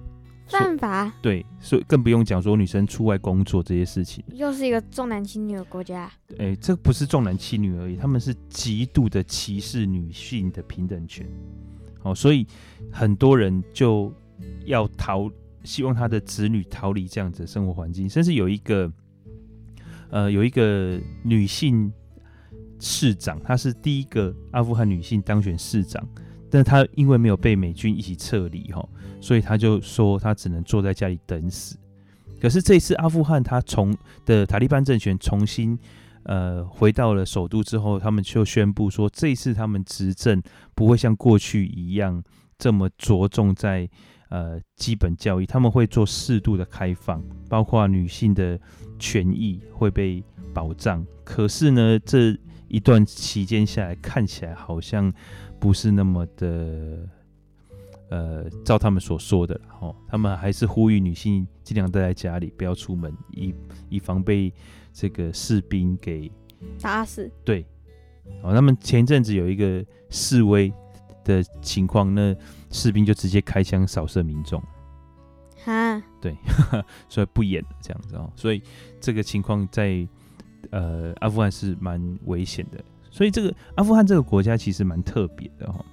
[0.48, 1.12] 犯法？
[1.20, 4.24] 对，所以更不用讲说女生出外工作这些事情。
[4.32, 6.10] 又是一个重男轻女的国家。
[6.38, 11.26] 哎、欸，这不是重男轻女而已，他们是极度的歧视女性的平等权。
[12.02, 12.46] 哦，所以
[12.92, 14.12] 很多人就
[14.64, 15.28] 要逃，
[15.64, 18.92] 希望他的子女逃离这样子的生活环境，甚至有一个，
[20.10, 21.92] 呃，有一个女性
[22.78, 26.08] 市长，她是第一个阿富汗女性当选市长，
[26.56, 28.82] 但他因为没有被美军一起撤离哈，
[29.20, 31.76] 所以他就说他只能坐在家里等死。
[32.40, 33.94] 可是这次阿富汗他从
[34.24, 35.78] 的塔利班政权重新
[36.22, 40.42] 呃回到了首都之后，他们就宣布说，这次他们执政
[40.74, 42.24] 不会像过去一样
[42.56, 43.86] 这么着重在
[44.30, 48.58] 呃基本教育，他们会做适度的开放，包括女性的
[48.98, 51.04] 权益会被保障。
[51.22, 52.34] 可是呢，这
[52.68, 55.12] 一段期间下来，看起来好像
[55.58, 57.08] 不是那么的。
[58.08, 63.52] 呃，照他们所说的，哦，他们还是呼吁女性尽量待在家里，不要出门，以
[63.88, 64.54] 以防被
[64.92, 66.30] 这个士兵给
[66.80, 67.28] 打死。
[67.44, 67.66] 对，
[68.44, 70.72] 哦，他们前阵子有一个示威
[71.24, 72.32] 的情况，那
[72.70, 74.62] 士兵就直接开枪扫射民众。
[75.64, 76.36] 哈，对，
[77.10, 78.62] 所以不演了这样子哦，所以
[79.00, 80.06] 这个情况在
[80.70, 85.84] 呃阿富汗是蛮危险的，所以这个阿富汗这个国家其实蛮特别的哈，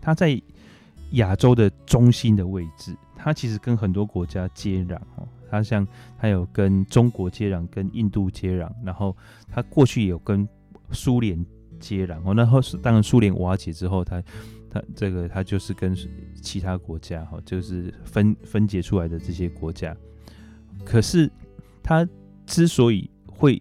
[0.00, 0.40] 它在。
[1.14, 5.26] 亚洲的中心的位置，它其实跟很多国家接壤哦。
[5.50, 5.84] 它像
[6.16, 9.16] 它有跟中国接壤，跟印度接壤，然后
[9.48, 10.48] 它过去也有跟
[10.92, 11.44] 苏联
[11.80, 12.32] 接壤哦。
[12.32, 14.22] 然后当然苏联瓦解之后，它
[14.70, 15.96] 它这个它就是跟
[16.40, 19.96] 其他国家哈，就是分分解出来的这些国家。
[20.84, 21.28] 可是
[21.82, 22.08] 它
[22.46, 23.60] 之所以会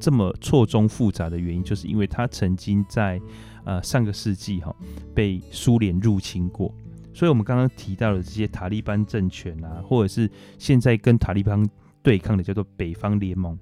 [0.00, 3.20] 这么错综复杂的原因，就是因为他曾经在
[3.64, 4.74] 呃上个世纪哈
[5.14, 6.74] 被苏联入侵过。
[7.12, 11.62] 所以，我们刚刚提到的这些塔利班政权啊，或者是现在跟塔利班
[12.02, 13.58] 对抗的叫做北方联盟，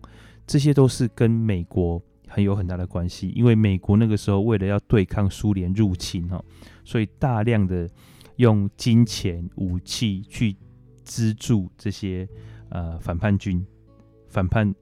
[0.47, 3.32] 这些都是跟美国很有很大的关系。
[3.34, 6.45] 因为美国那个时候为了要对抗苏联入侵哈，
[6.84, 7.89] 所以大量的
[8.36, 10.55] 用金钱、武器去
[11.03, 12.28] 资助这些
[12.68, 13.66] 呃反叛军、
[14.28, 14.72] 反叛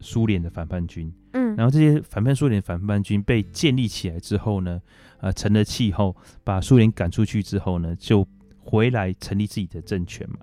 [0.00, 1.12] 苏联的反叛军。
[1.32, 4.80] 嗯，然后这些反叛苏联反叛军被建立起来之后呢，
[5.20, 8.26] 呃，成了气候，把苏联赶出去之后呢，就
[8.58, 10.38] 回来成立自己的政权嘛。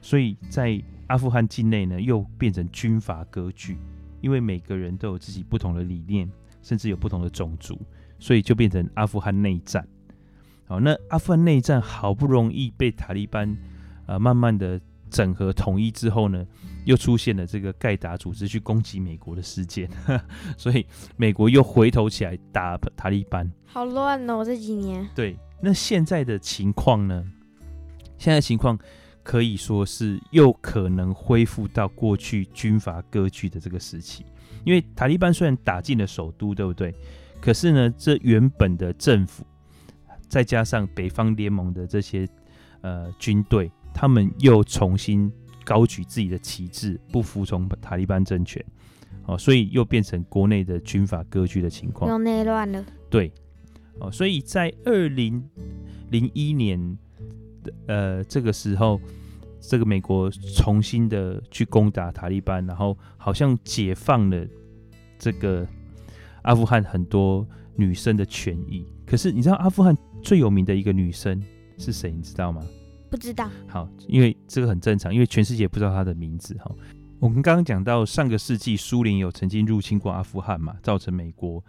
[0.00, 3.78] 所以在阿富汗境内呢，又变成军阀割据，
[4.20, 6.28] 因为每个人都有自己不同的理念，
[6.62, 7.78] 甚至有不同的种族，
[8.18, 9.86] 所以就变成阿富汗内战。
[10.66, 13.56] 好，那阿富汗内战好不容易被塔利班
[14.06, 14.80] 呃慢慢的
[15.14, 16.44] 整合统一之后呢，
[16.84, 19.88] 又出现了这个盖达组织去攻击美国的事件，
[20.58, 20.84] 所以
[21.16, 24.44] 美国又回头起来打塔利班，好乱哦！
[24.44, 25.08] 这几年。
[25.14, 27.24] 对，那现在的情况呢？
[28.18, 28.76] 现在的情况
[29.22, 34.26] 可以说是又可能恢复到过去军阀割据的这个时期，
[34.64, 36.92] 因为塔利班虽然打进了首都，对不对？
[37.40, 39.46] 可是呢，这原本的政府
[40.28, 42.26] 再加上北方联盟的这些
[42.80, 45.32] 呃军队，他们又重新。
[45.66, 48.62] 高举自己的旗帜，不服从塔利班政权，
[49.24, 52.84] 哦，所以又变成国内的军阀割据的情况，又内乱了。
[53.08, 53.32] 对，
[53.98, 55.42] 哦，所以在二零
[56.10, 56.98] 零一年
[57.62, 59.00] 的呃这个时候，
[59.58, 64.46] 这个美国重新的去攻打塔利班，然后好像解放了
[65.18, 65.66] 这个
[66.42, 68.86] 阿富汗很多女生的权益。
[69.06, 71.42] 可是你知道阿富汗最有名的一个女生
[71.78, 72.10] 是谁？
[72.10, 72.62] 你知道吗？
[73.14, 73.48] 不知道。
[73.68, 76.68] 好，因为这个很正常，因为全世界不知道他的名字哈。
[77.20, 81.64] 我们刚刚讲到上个世纪苏联有曾经入侵过阿富汗嘛，造成美国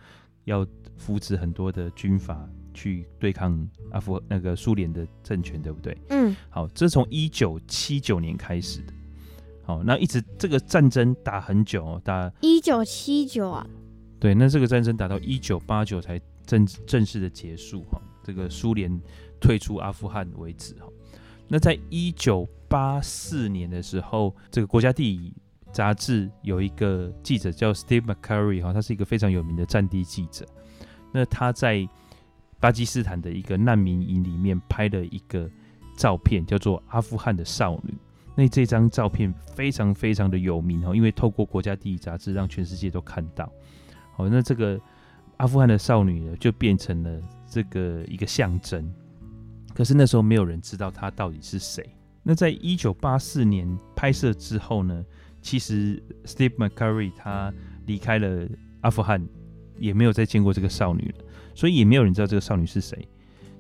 [0.46, 0.66] 要
[0.98, 5.96] 扶持很多的军阀去对抗阿富那个苏联的政权，对不对？
[6.10, 6.36] 嗯。
[6.50, 8.94] 好，这是从一九七九年开始的。
[9.62, 13.68] 好，那一直这个战争打很久，打一九七九啊。
[14.20, 19.00] 对，那这个战争打到一九八九才正正式的结束哈，这个苏联
[19.40, 20.88] 退出阿富汗为止哈。
[21.48, 25.34] 那在一九八四年的时候，这个国家地理
[25.72, 30.46] 杂志有一个记者叫 Steve McCurry 哈，他是一个非常有名的战地记者。
[31.12, 31.88] 那他在
[32.60, 35.50] 巴基斯坦的一个难民营里面拍了一个
[35.96, 37.92] 照片，叫做《阿富汗的少女》。
[38.36, 43.50] 那这张照片非常非常的有名哦，因为透过国家地理杂志让全世界都看到。
[44.16, 44.80] 好，那这个
[45.38, 48.94] 阿富汗的少女呢，就变成了这个一个象征。
[49.76, 51.86] 可是那时候没有人知道他到底是谁。
[52.24, 55.06] 那在一九八四年拍摄之后呢，
[55.42, 57.54] 其实 Steve McCurry 他
[57.86, 58.48] 离开了
[58.82, 59.24] 阿富汗，
[59.78, 63.08] 也没有再见过这个少女了，所以也没有人知道这个少女是谁。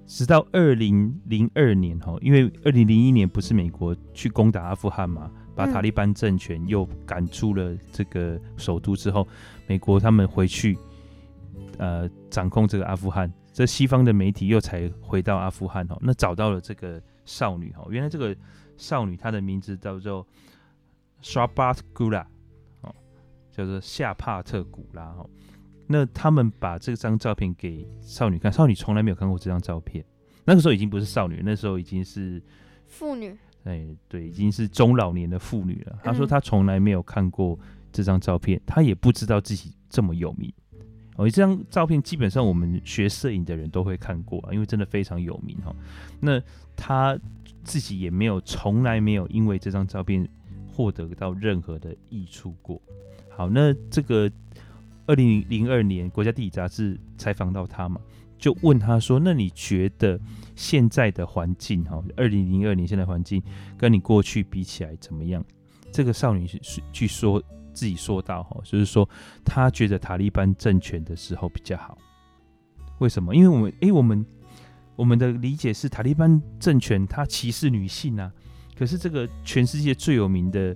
[0.07, 9.28] 直到二零零二年哈，因为二零零一年不是美国去攻打阿富汗嘛，把塔利班政权又赶出了这个首都之后，
[9.68, 10.78] 美国他们回去
[11.78, 13.32] 呃掌控这个阿富汗。
[13.56, 18.36] 这西方的媒体又才回到阿富汗哦，那找到了这个少女哦，原来这个
[18.76, 20.28] 少女她的名字叫做
[21.24, 22.26] Shabat Gula
[22.82, 22.93] 哦，
[23.49, 25.30] 叫做夏帕特古拉哦。
[25.88, 30.03] 那他们把这张照片给少女看，少女从来没有看过这张照片。
[30.43, 32.43] 那个时候已经不是少女，那时候已经是
[32.88, 33.34] 妇女。
[33.64, 35.97] 哎，对，已经是中老年的妇女了。
[36.03, 37.58] 她说她从来没有看过
[37.93, 40.53] 这张照片，她也不知道自己这么有名。
[41.16, 45.76] 哦，这张照片基本上我们学摄影的人都会看过啊，因为真的非常有名哈。
[46.20, 46.41] 那
[46.76, 47.18] 他
[47.63, 50.28] 自己也没有，从来没有因为这张照片
[50.68, 52.82] 获得到任何的益处过。
[53.30, 54.32] 好，那这个。
[55.07, 58.01] 二零零二年，国家地理杂志采访到他嘛，
[58.39, 60.20] 就问他说：“那你觉得
[60.55, 63.39] 现在的环境，哈，二零零二年现在环境
[63.78, 65.45] 跟你过去比起来怎么样？”
[65.93, 67.39] 这个少女是据说
[67.76, 69.07] 自己说到，哈，就是说
[69.43, 71.97] 他觉得塔利班政权的时候比较好。
[72.99, 73.36] 为什么？
[73.36, 74.26] 因为我们，诶，我们
[74.95, 78.32] 我们的理解是塔利班政权它歧视女性啊，
[78.76, 80.76] 可是这个全世界最有名的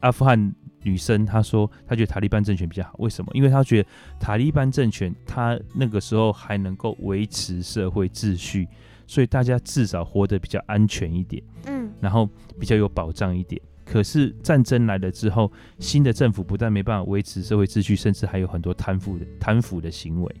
[0.00, 0.54] 阿富汗。
[0.82, 3.28] 女生她说，她觉得塔利班政权比较好，为什么？
[3.34, 3.88] 因为她觉得
[4.20, 8.68] 塔利班政权，她那个时候还能够维持社会秩序，
[9.04, 12.30] 所以大家至少活得比较安全一点，嗯，然后
[12.60, 13.60] 比较有保障一点。
[13.86, 20.36] 可是战争来了之后，新的政府不但没办法维持社会秩序，甚至还有很多贪腐的贪腐的行为。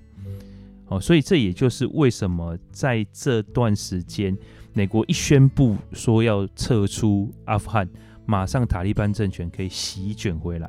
[0.88, 4.36] 哦，所以这也就是为什么在这段时间，
[4.72, 7.88] 美国一宣布说要撤出阿富汗。
[8.28, 10.68] 马上塔利班政权可以席卷回来。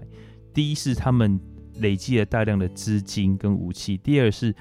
[0.54, 1.40] 第一是他们
[1.80, 4.54] 累积了大量的资金跟武器，第二是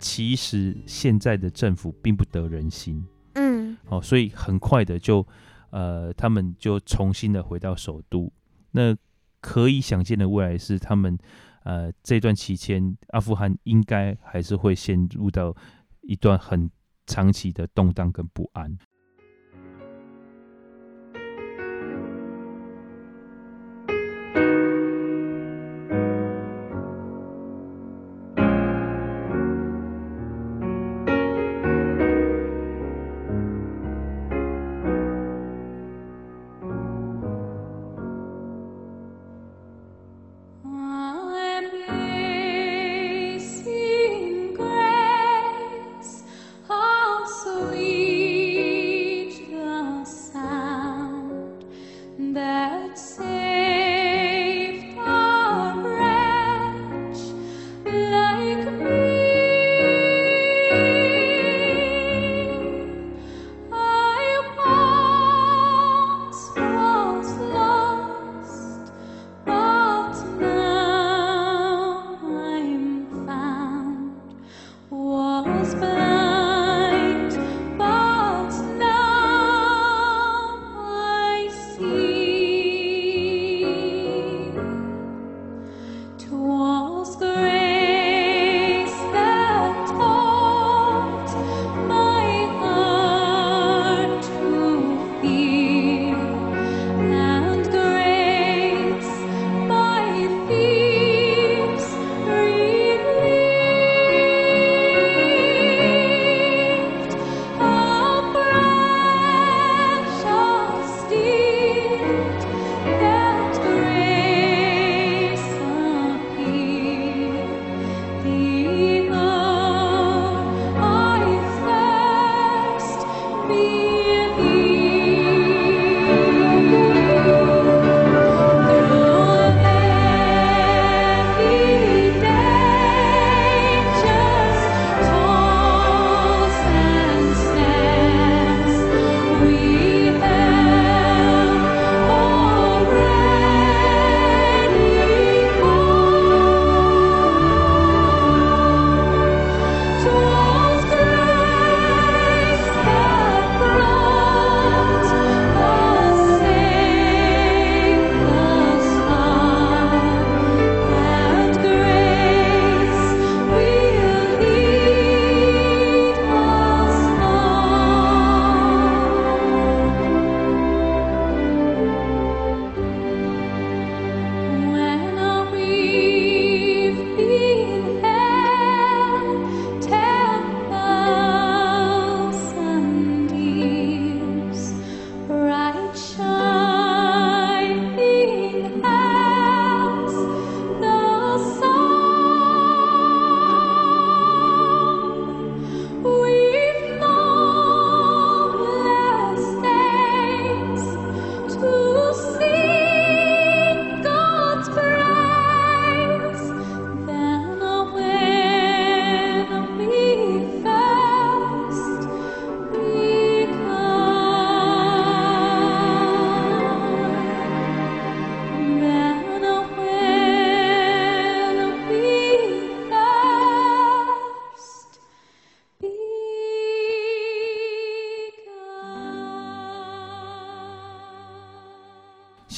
[0.00, 3.04] 其实现在的政府并不得人心，
[3.34, 5.24] 嗯，哦，所以很快的就
[5.72, 8.32] 呃，他们就重新的回到首都。
[8.70, 8.96] 那
[9.40, 11.18] 可以想见的未来是，他们
[11.64, 15.54] 呃这段期间，阿富汗应该还是会陷入到
[16.02, 16.70] 一段很
[17.06, 18.78] 长期的动荡跟不安。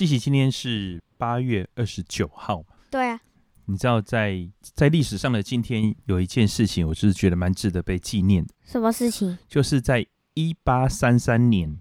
[0.06, 2.64] 今天是八月二十九号。
[2.90, 3.20] 对啊。
[3.66, 8.54] 你知道在在历史上的今天有一件事情，我就是觉得蛮值得被纪念的。
[8.62, 9.38] 什么事情？
[9.48, 11.78] 就是在一八三三年，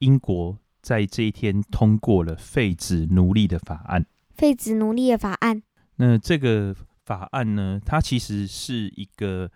[0.00, 4.04] 英国在这一天通过了废止奴隶的法案。
[4.34, 5.62] 废止奴隶的法案。
[5.96, 9.50] 那这个法案呢，它其实是一个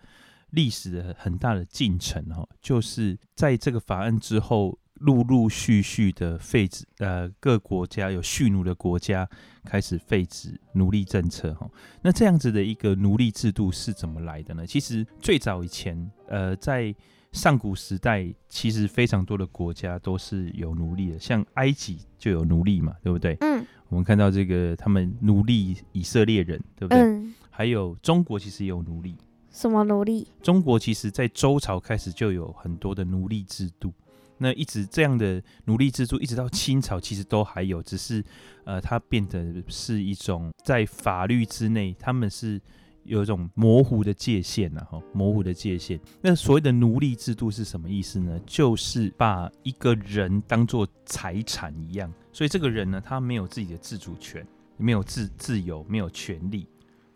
[0.49, 4.79] 历史的很大的进程哦，就是在这个法案之后。
[4.99, 9.27] 陆陆续续的废止，呃，各国家有蓄奴的国家
[9.63, 11.69] 开始废止奴隶政策哈。
[12.01, 14.65] 那这样子的一个奴隶制度是怎么来的呢？
[14.65, 16.93] 其实最早以前，呃，在
[17.31, 23.37] 上古时代，其实非常多的国家都是有奴隶的，像埃及就有奴隶嘛，对不对？
[23.41, 23.65] 嗯。
[23.89, 26.99] 我们看到这个，他们奴隶以色列人，对不对？
[26.99, 27.33] 嗯。
[27.49, 29.15] 还有中国其实也有奴隶。
[29.49, 30.27] 什么奴隶？
[30.41, 33.93] 中国其实在周朝开始就有很多的奴隶制度。
[34.37, 38.23] 那一直这样的奴隶制度，一直到清朝，其实都还有，只是，
[38.65, 42.61] 呃，它变得是一种在法律之内，他们是
[43.03, 45.99] 有一种模糊的界限呐，哈，模糊的界限。
[46.21, 48.39] 那所谓的奴隶制度是什么意思呢？
[48.45, 54.45] 就是把一个人当做财产一样，所以这个人呢，他没有自己的自主权，
[54.77, 56.67] 没有自自由，没有权利，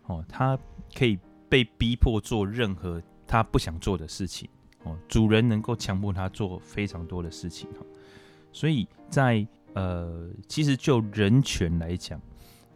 [0.06, 0.58] 哦，他
[0.94, 1.18] 可以
[1.48, 4.48] 被逼迫做任何他不想做的事情。
[4.84, 7.86] 哦，主人能够强迫他做非常多的事情哈，
[8.52, 12.20] 所以在呃，其实就人权来讲，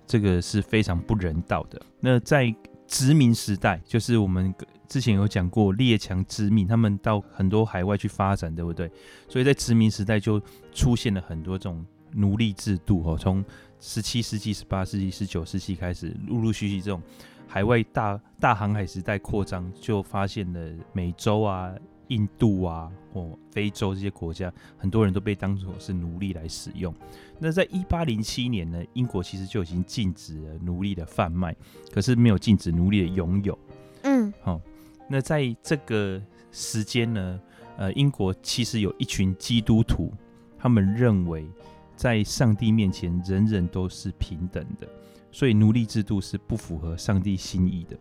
[0.07, 1.81] 这个是非常不人道的。
[2.01, 2.55] 那在
[2.87, 4.55] 殖民时代，就是我们
[4.89, 8.91] 之前有讲过列强殖民，他们到很多海外去发展，对不对？
[9.29, 10.41] 所以在殖民时代就
[10.73, 13.45] 出现了很多这种奴隶制度哦，从
[13.81, 17.03] 十七世纪、十八世纪、十九世纪开始，陆陆续续这种
[17.49, 21.75] 海外大大航海时代扩张，就发现了美洲啊。
[22.09, 26.95] 印度啊，或非洲这些国家，很多人都被当作是奴隶来使用。
[27.39, 31.55] 那在一八零七年呢，英国其实就已经禁止了奴隶的贩卖，
[31.93, 33.59] 可是没有禁止奴隶的拥有。
[34.03, 34.63] 嗯，好、哦。
[35.09, 37.41] 那在这个时间呢，
[37.77, 40.13] 呃，英国其实有一群基督徒，
[40.59, 41.47] 他们认为
[41.95, 44.89] 在上帝面前人人都是平等的，
[45.31, 47.97] 所以奴隶制度是不符合上帝心意的，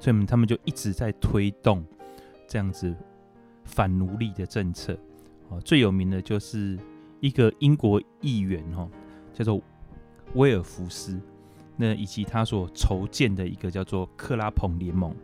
[0.00, 1.84] 所以他们就一直在推动
[2.48, 2.94] 这样子。
[3.68, 4.98] 反奴隶的政策，
[5.50, 6.76] 哦最有名的就是
[7.20, 8.88] 一个英国议员，哈，
[9.32, 9.60] 叫做
[10.34, 11.20] 威尔福斯，
[11.76, 15.14] 那以及他所筹建的一个叫做克拉彭联盟，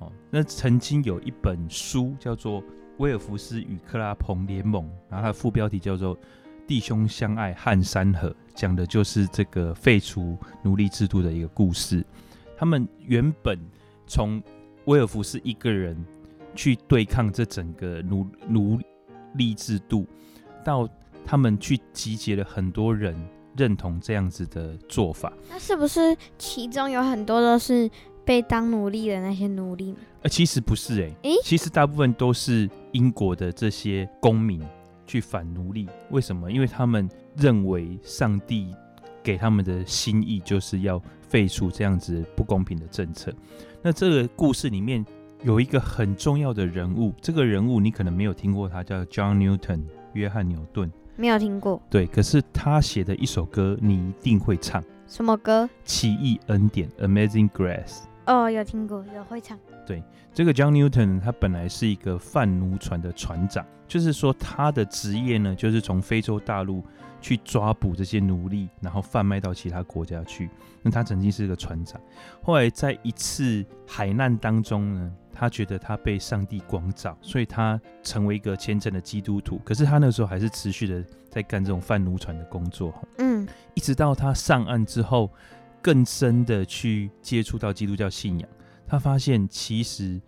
[0.00, 2.60] 哦，那曾经有一本书叫做
[2.98, 6.16] 《威尔福斯与克拉彭联盟》，然后它的副标题叫做
[6.66, 12.04] 《弟兄相爱撼山河》，讲的就是这个废除奴隶制度的一个故事。
[12.56, 13.58] 他们原本
[14.06, 14.42] 从
[14.86, 15.96] 威尔福斯一个人。
[16.54, 18.78] 去对抗这整个奴奴
[19.34, 20.06] 隶制度，
[20.64, 20.88] 到
[21.24, 23.16] 他们去集结了很多人
[23.56, 25.32] 认同这样子的做法。
[25.50, 27.90] 那是不是其中有很多都是
[28.24, 29.94] 被当奴隶的那些奴隶？
[30.22, 34.62] 呃，其实不是、欸，哎，诶，其实大部分都是英国的这些公民
[35.06, 35.88] 去反奴隶。
[36.10, 36.50] 为什么？
[36.50, 38.72] 因为他们认为上帝
[39.22, 43.34] 给他们的心意就是要废除这样子不公平的政策。
[43.82, 45.04] 那这个故事里面。
[45.44, 49.82] 有一个很重要的人物，这个人物你可能没有听过，他叫 John Newton，
[50.14, 50.90] 约翰牛顿。
[51.16, 51.82] 没有听过。
[51.90, 54.82] 对，可是他写的一首歌，你一定会唱。
[55.06, 55.68] 什么歌？
[55.84, 58.04] 奇异恩典，Amazing Grace。
[58.24, 59.58] 哦，有听过，有会唱。
[59.86, 66.82] 对，这个 John Newton 他本来是一个贩奴船的船长，就是说他的职业呢，就是从非洲大陆
[67.20, 70.48] 去抓捕这些奴隶，然后贩卖到其他国家去。
[70.80, 72.00] 那他曾经是个船长，
[72.42, 75.12] 后来在一次海难当中呢。
[75.34, 79.58] 他觉得他被上帝光照，所以他成为一个虔诚的基督徒。
[79.64, 82.94] 可是他那时候还是持续的在干这种贩奴船的工作。
[83.18, 85.28] 嗯，一直到他上岸之后，
[85.82, 88.48] 更深的去接触到基督教信仰，
[88.86, 90.20] 他发现其实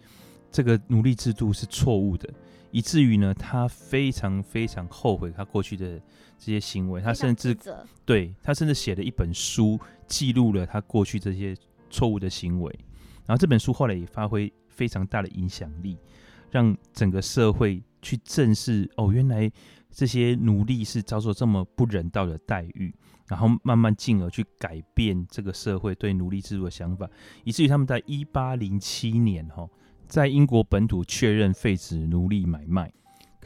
[0.51, 2.29] 这个奴隶制度是错误的，
[2.73, 5.99] 以至于呢，他非常非常后悔他过去的
[6.37, 7.01] 这些行为。
[7.01, 7.57] 他甚至
[8.05, 9.79] 对他甚至写了一本书，
[10.09, 11.57] 记录了他过去这些
[11.91, 12.77] 错误的行为。
[13.25, 14.53] 然后这本书后来也发挥。
[14.77, 15.99] 非常大的影响力，
[16.51, 19.51] 让整个社会去正视哦，原来
[19.91, 22.95] 这些奴隶是遭受这么不人道的待遇，
[23.27, 27.09] 然后慢慢进而去改变这个社会对奴隶制度的想法，
[27.45, 29.69] 以至于他们在一八零七年哈，
[30.07, 32.93] 在英国本土确认废止奴隶买卖。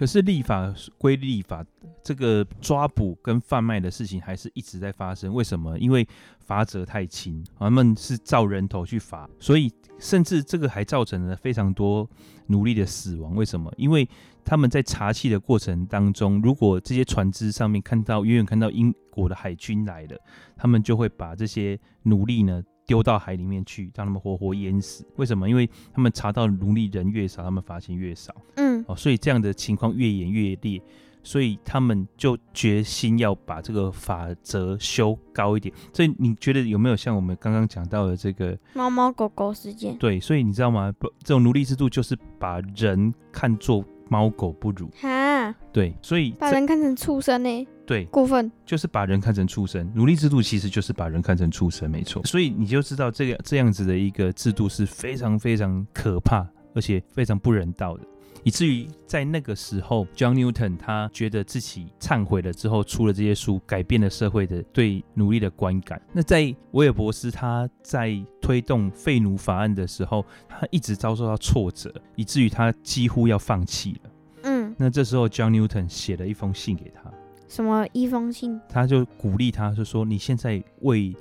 [0.01, 1.63] 可是立法归立法，
[2.03, 5.31] 这个抓捕跟贩卖的事情还是一直在发生。
[5.35, 5.79] 为什么？
[5.79, 12.09] 因为罚则太轻，他们是照人头去罚，所以甚至这个还造成了非常多
[12.47, 13.35] 奴隶的死亡。
[13.37, 13.71] 为什么？
[13.77, 14.09] 因为
[14.43, 20.17] 他们在查缉的过程当中，如果这些船只上面看到远远看到英国的海军来了，
[20.57, 25.07] 他们就会把这些奴隶呢丢到海里面去，让他们活活淹死。
[25.15, 25.49] 为什么？
[25.49, 28.35] 因为他们查到奴隶人越少，他们罚钱越少。
[28.57, 30.83] 嗯，哦，所以这样的情况越演越烈。
[31.23, 35.73] 所以他们就决心要把这个法则修高一点。
[35.93, 39.97] 所以你觉得有没有像我们刚刚讲到的这个猫猫狗狗事件？
[39.99, 40.91] 对，所以你知道吗？
[40.99, 44.91] 不，这种奴隶制度就是把人看作猫狗不如。
[45.01, 47.67] 哈，对，所以把人看成畜生呢？
[47.87, 49.91] 对，过分，就是把人看成畜生。
[49.95, 52.23] 奴隶制度其实就是把人看成畜生，没错。
[52.25, 58.05] 所以你就知道这个这样子的一个制度是非常非常可怕，而且非常不人道的。
[58.43, 66.01] 以至于在那个时候，John Newton 他觉得自己忏悔了之后，出了这些书，改变了社会的对奴隶的观感。
[66.13, 74.11] 那在威尔伯斯他在推动废奴法案的时候，他一直遭受到挫折，以至于他几乎要放弃了。
[74.45, 77.13] 嗯，那这时候 John Newton 写了一封信给他，
[77.47, 78.59] 什么一封信？
[78.69, 81.15] 他就鼓励他，就说：“你现在为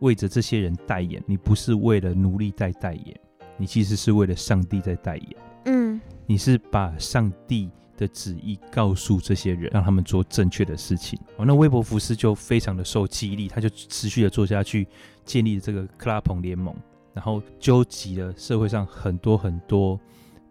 [0.00, 3.18] 为着这些人代言，你不是为了奴隶在代言，
[3.56, 6.00] 你其实是为了上帝在代言。”嗯。
[6.26, 11.18] 你是把上帝的旨意告诉这些人，让他们做正确的事情。
[11.36, 14.86] 哦，那威伯福斯就非常的受激励，他就持续的做下去，
[15.24, 16.74] 建立了这个克拉彭联盟，
[17.14, 19.98] 然后纠集了社会上很多很多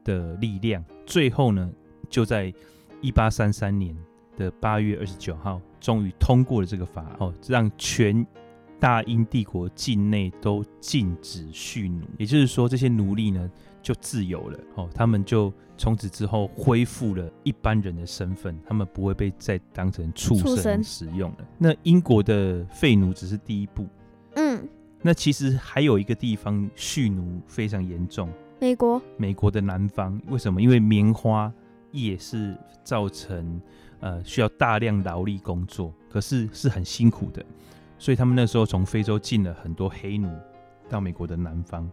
[0.03, 1.69] 的力量，最后呢，
[2.09, 2.51] 就在
[3.01, 3.95] 一八三三年
[4.37, 8.25] 的八月二十九号，终于通过了这个法，哦，让全
[8.79, 13.51] 大英帝国境内都禁止蓄奴，也就是说，这些奴隶呢。
[13.85, 21.37] 就自由了哦，他们就从此之后恢复了一般人的身份，他们不会被再当成畜生使用了。
[21.59, 23.85] 那英国的废奴只是第一步，
[24.33, 24.67] 嗯，
[25.03, 28.27] 那其实还有一个地方蓄奴非常严重，
[28.59, 30.59] 美国，美国的南方，为什么？
[30.59, 31.53] 因为棉花
[31.91, 33.61] 业是造成
[33.99, 37.45] 呃需要大量劳力工作，可是是很辛苦的，
[37.99, 40.27] 所以他们那时候从非洲进了很多黑奴
[40.89, 41.87] 到美国的南方。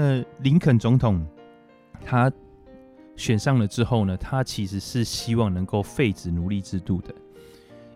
[0.00, 1.22] 那林肯总统
[2.02, 2.32] 他
[3.16, 7.14] 选上了之后呢，他其实是希望能够废止奴隶制度的，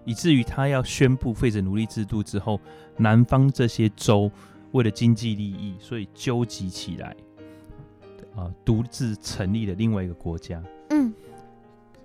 [0.04, 2.60] 以至于他要宣布废止奴隶制度之后，
[2.98, 4.30] 南方这些州
[4.72, 7.16] 为了经济利益，所以纠集起来，
[8.36, 10.62] 啊，独自成立了另外一个国家。
[10.90, 11.10] 嗯，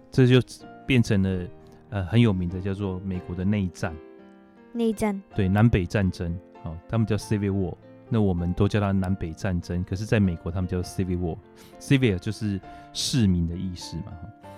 [0.09, 0.39] 这就
[0.87, 1.45] 变成了
[1.89, 3.93] 呃很有名的叫做美国的内战。
[4.71, 5.21] 内战。
[5.35, 6.33] 对，南北战争，
[6.63, 7.75] 哦，他们叫 Civil War。
[8.09, 12.59] 那我们都叫它南北战争，可是在美国他们叫 Civil War，Civil 就是
[12.91, 14.13] 市民的意思嘛。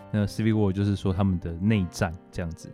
[0.10, 2.74] 那 Civil War 就是说他们的内战这样子。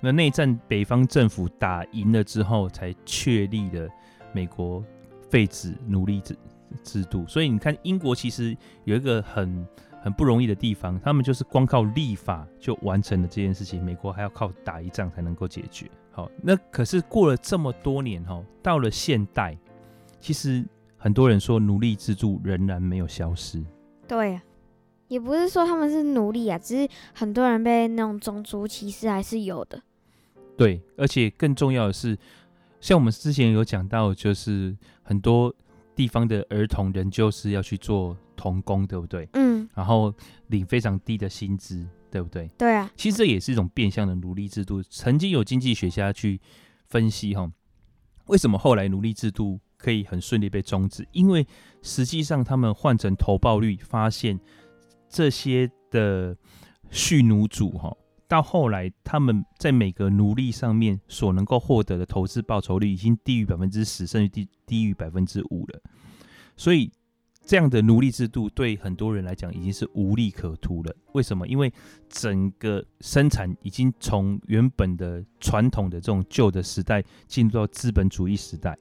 [0.00, 3.88] 那内战北方政府打赢了之后，才确立了
[4.32, 4.84] 美国
[5.28, 6.36] 废止奴隶制
[6.82, 7.26] 制度。
[7.26, 9.66] 所以你看，英国其实有一个很
[10.02, 15.90] 很不容易的地方，他们就是光靠立法就完成了这件事情，美国还要靠打一仗才能够解决。
[16.12, 19.56] 好，那可是过了这么多年哈，到了现代。
[20.20, 20.64] 其实
[20.96, 23.64] 很多人说奴隶制度仍然没有消失。
[24.06, 24.42] 对啊，
[25.08, 29.82] 也不是说他们是奴隶啊，只是很多人被那种种族歧视还是有的。
[30.56, 32.18] 对，而且更重要的是，
[32.80, 35.54] 像我们之前有讲到，就是很多
[35.94, 39.28] 地方的儿童仍旧是要去做童工，对不对？
[39.32, 39.66] 嗯。
[39.74, 40.12] 然后
[40.48, 42.46] 领非常低的薪资，对不对？
[42.58, 42.90] 对啊。
[42.96, 44.82] 其实这也是一种变相的奴隶制度。
[44.82, 46.40] 曾经有经济学家去
[46.88, 47.50] 分析，哈，
[48.26, 51.46] 为什么后来奴隶制度可以很顺利被终止，因为
[51.82, 54.38] 实际上他们换成投报率，发现
[55.08, 56.36] 这些的
[56.90, 57.96] 蓄奴主哈，
[58.28, 65.80] 到后来他们在每个奴隶上面所能够获得的投资报酬率已经低于百分之十，甚至低低于百分之五了。
[66.56, 66.92] 所以
[67.46, 70.94] 这样的奴隶制度对很多人来讲已经是无利可图了。
[71.14, 71.48] 为什么？
[71.48, 71.72] 因为
[72.08, 78.78] 整个生产已经从原本的传统的这种旧的时代进入到资本主义时代，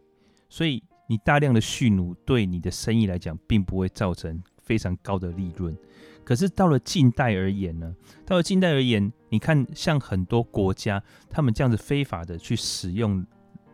[0.49, 0.83] 所以。
[1.11, 5.75] 你大量的蓄奴对你的生意来讲，并不会造成非常高的利润。
[6.23, 7.95] 可是到了近代而言呢？
[8.27, 13.25] 到了近代而言，你看像很多国家，他们这样子非法的去使用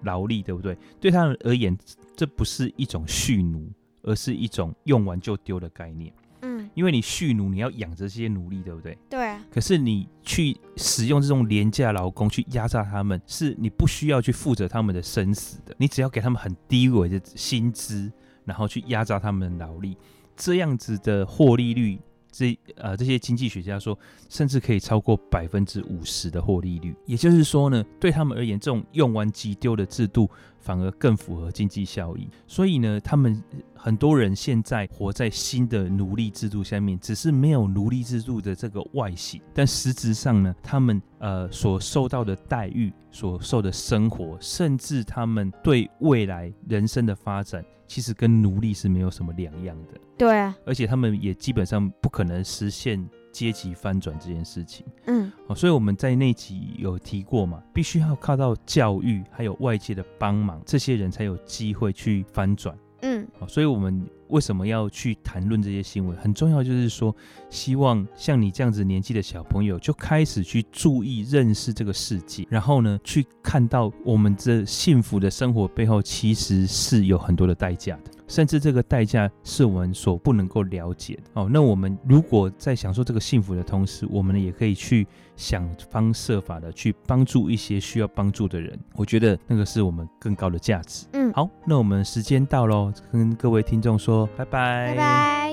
[0.04, 0.78] 劳力，对不对？
[0.98, 1.78] 对他们而言，
[2.16, 3.70] 这不是一种蓄奴，
[4.04, 6.14] 而是一种用完就丢的概念。
[6.46, 8.96] 嗯，因为你蓄奴，你要养着这些奴隶，对不对？
[9.10, 9.44] 对啊。
[9.52, 18.12] 可是你去使用这种廉价劳工去压榨他们，是你不需要去负责他们的生死的，你只要给他们很低微的薪资，
[18.44, 19.98] 然后去压榨他们的劳力，
[20.36, 22.00] 这样子的获利率，
[22.32, 23.98] 这呃这些经济学家说，
[24.30, 26.96] 甚至可以超过百分之五十的获利率。
[27.06, 30.30] 也就是说呢，对他们而言，这种用完即丢的制度，
[30.66, 32.28] 反而更符合经济效益。
[32.48, 33.40] 所以呢，他们
[33.76, 50.00] 很多人现在活在新的奴隶制度下面，只是没有奴隶制度的这个外形，但实质上呢，他们呃所受到的待遇、所受的生活，甚至他们对未来人生的发展，其实跟奴隶是没有什么两样的。
[50.18, 53.08] 对啊，而且他们也基本上不可能实现。
[53.36, 66.18] 阶级翻转这件事情，嗯，所以我们在那集有提过嘛，必须要靠到教育还有外界的帮忙，这些人才有机会去翻转，嗯，所以我们为什么要去谈论这些新闻？
[66.18, 67.14] 很重要，就是说，
[67.50, 78.12] 希望像你这样子年纪的小朋友，就开始去注意认识这个世界，然后呢，去看到我们这幸福的生活背后，其实是有很多的代价的。
[78.28, 81.50] 甚至这个代价是我们所不能够了解的哦。
[81.52, 88.78] 那我们如果在享受这个幸福的同时，我们也可以去想方设法的去帮助一些需要帮助的人。
[88.96, 91.06] 我觉得那个是我们更高的价值。
[91.14, 94.88] 嗯，好，那我们时间到喽，跟各位听众说拜拜。
[94.88, 95.45] 拜拜。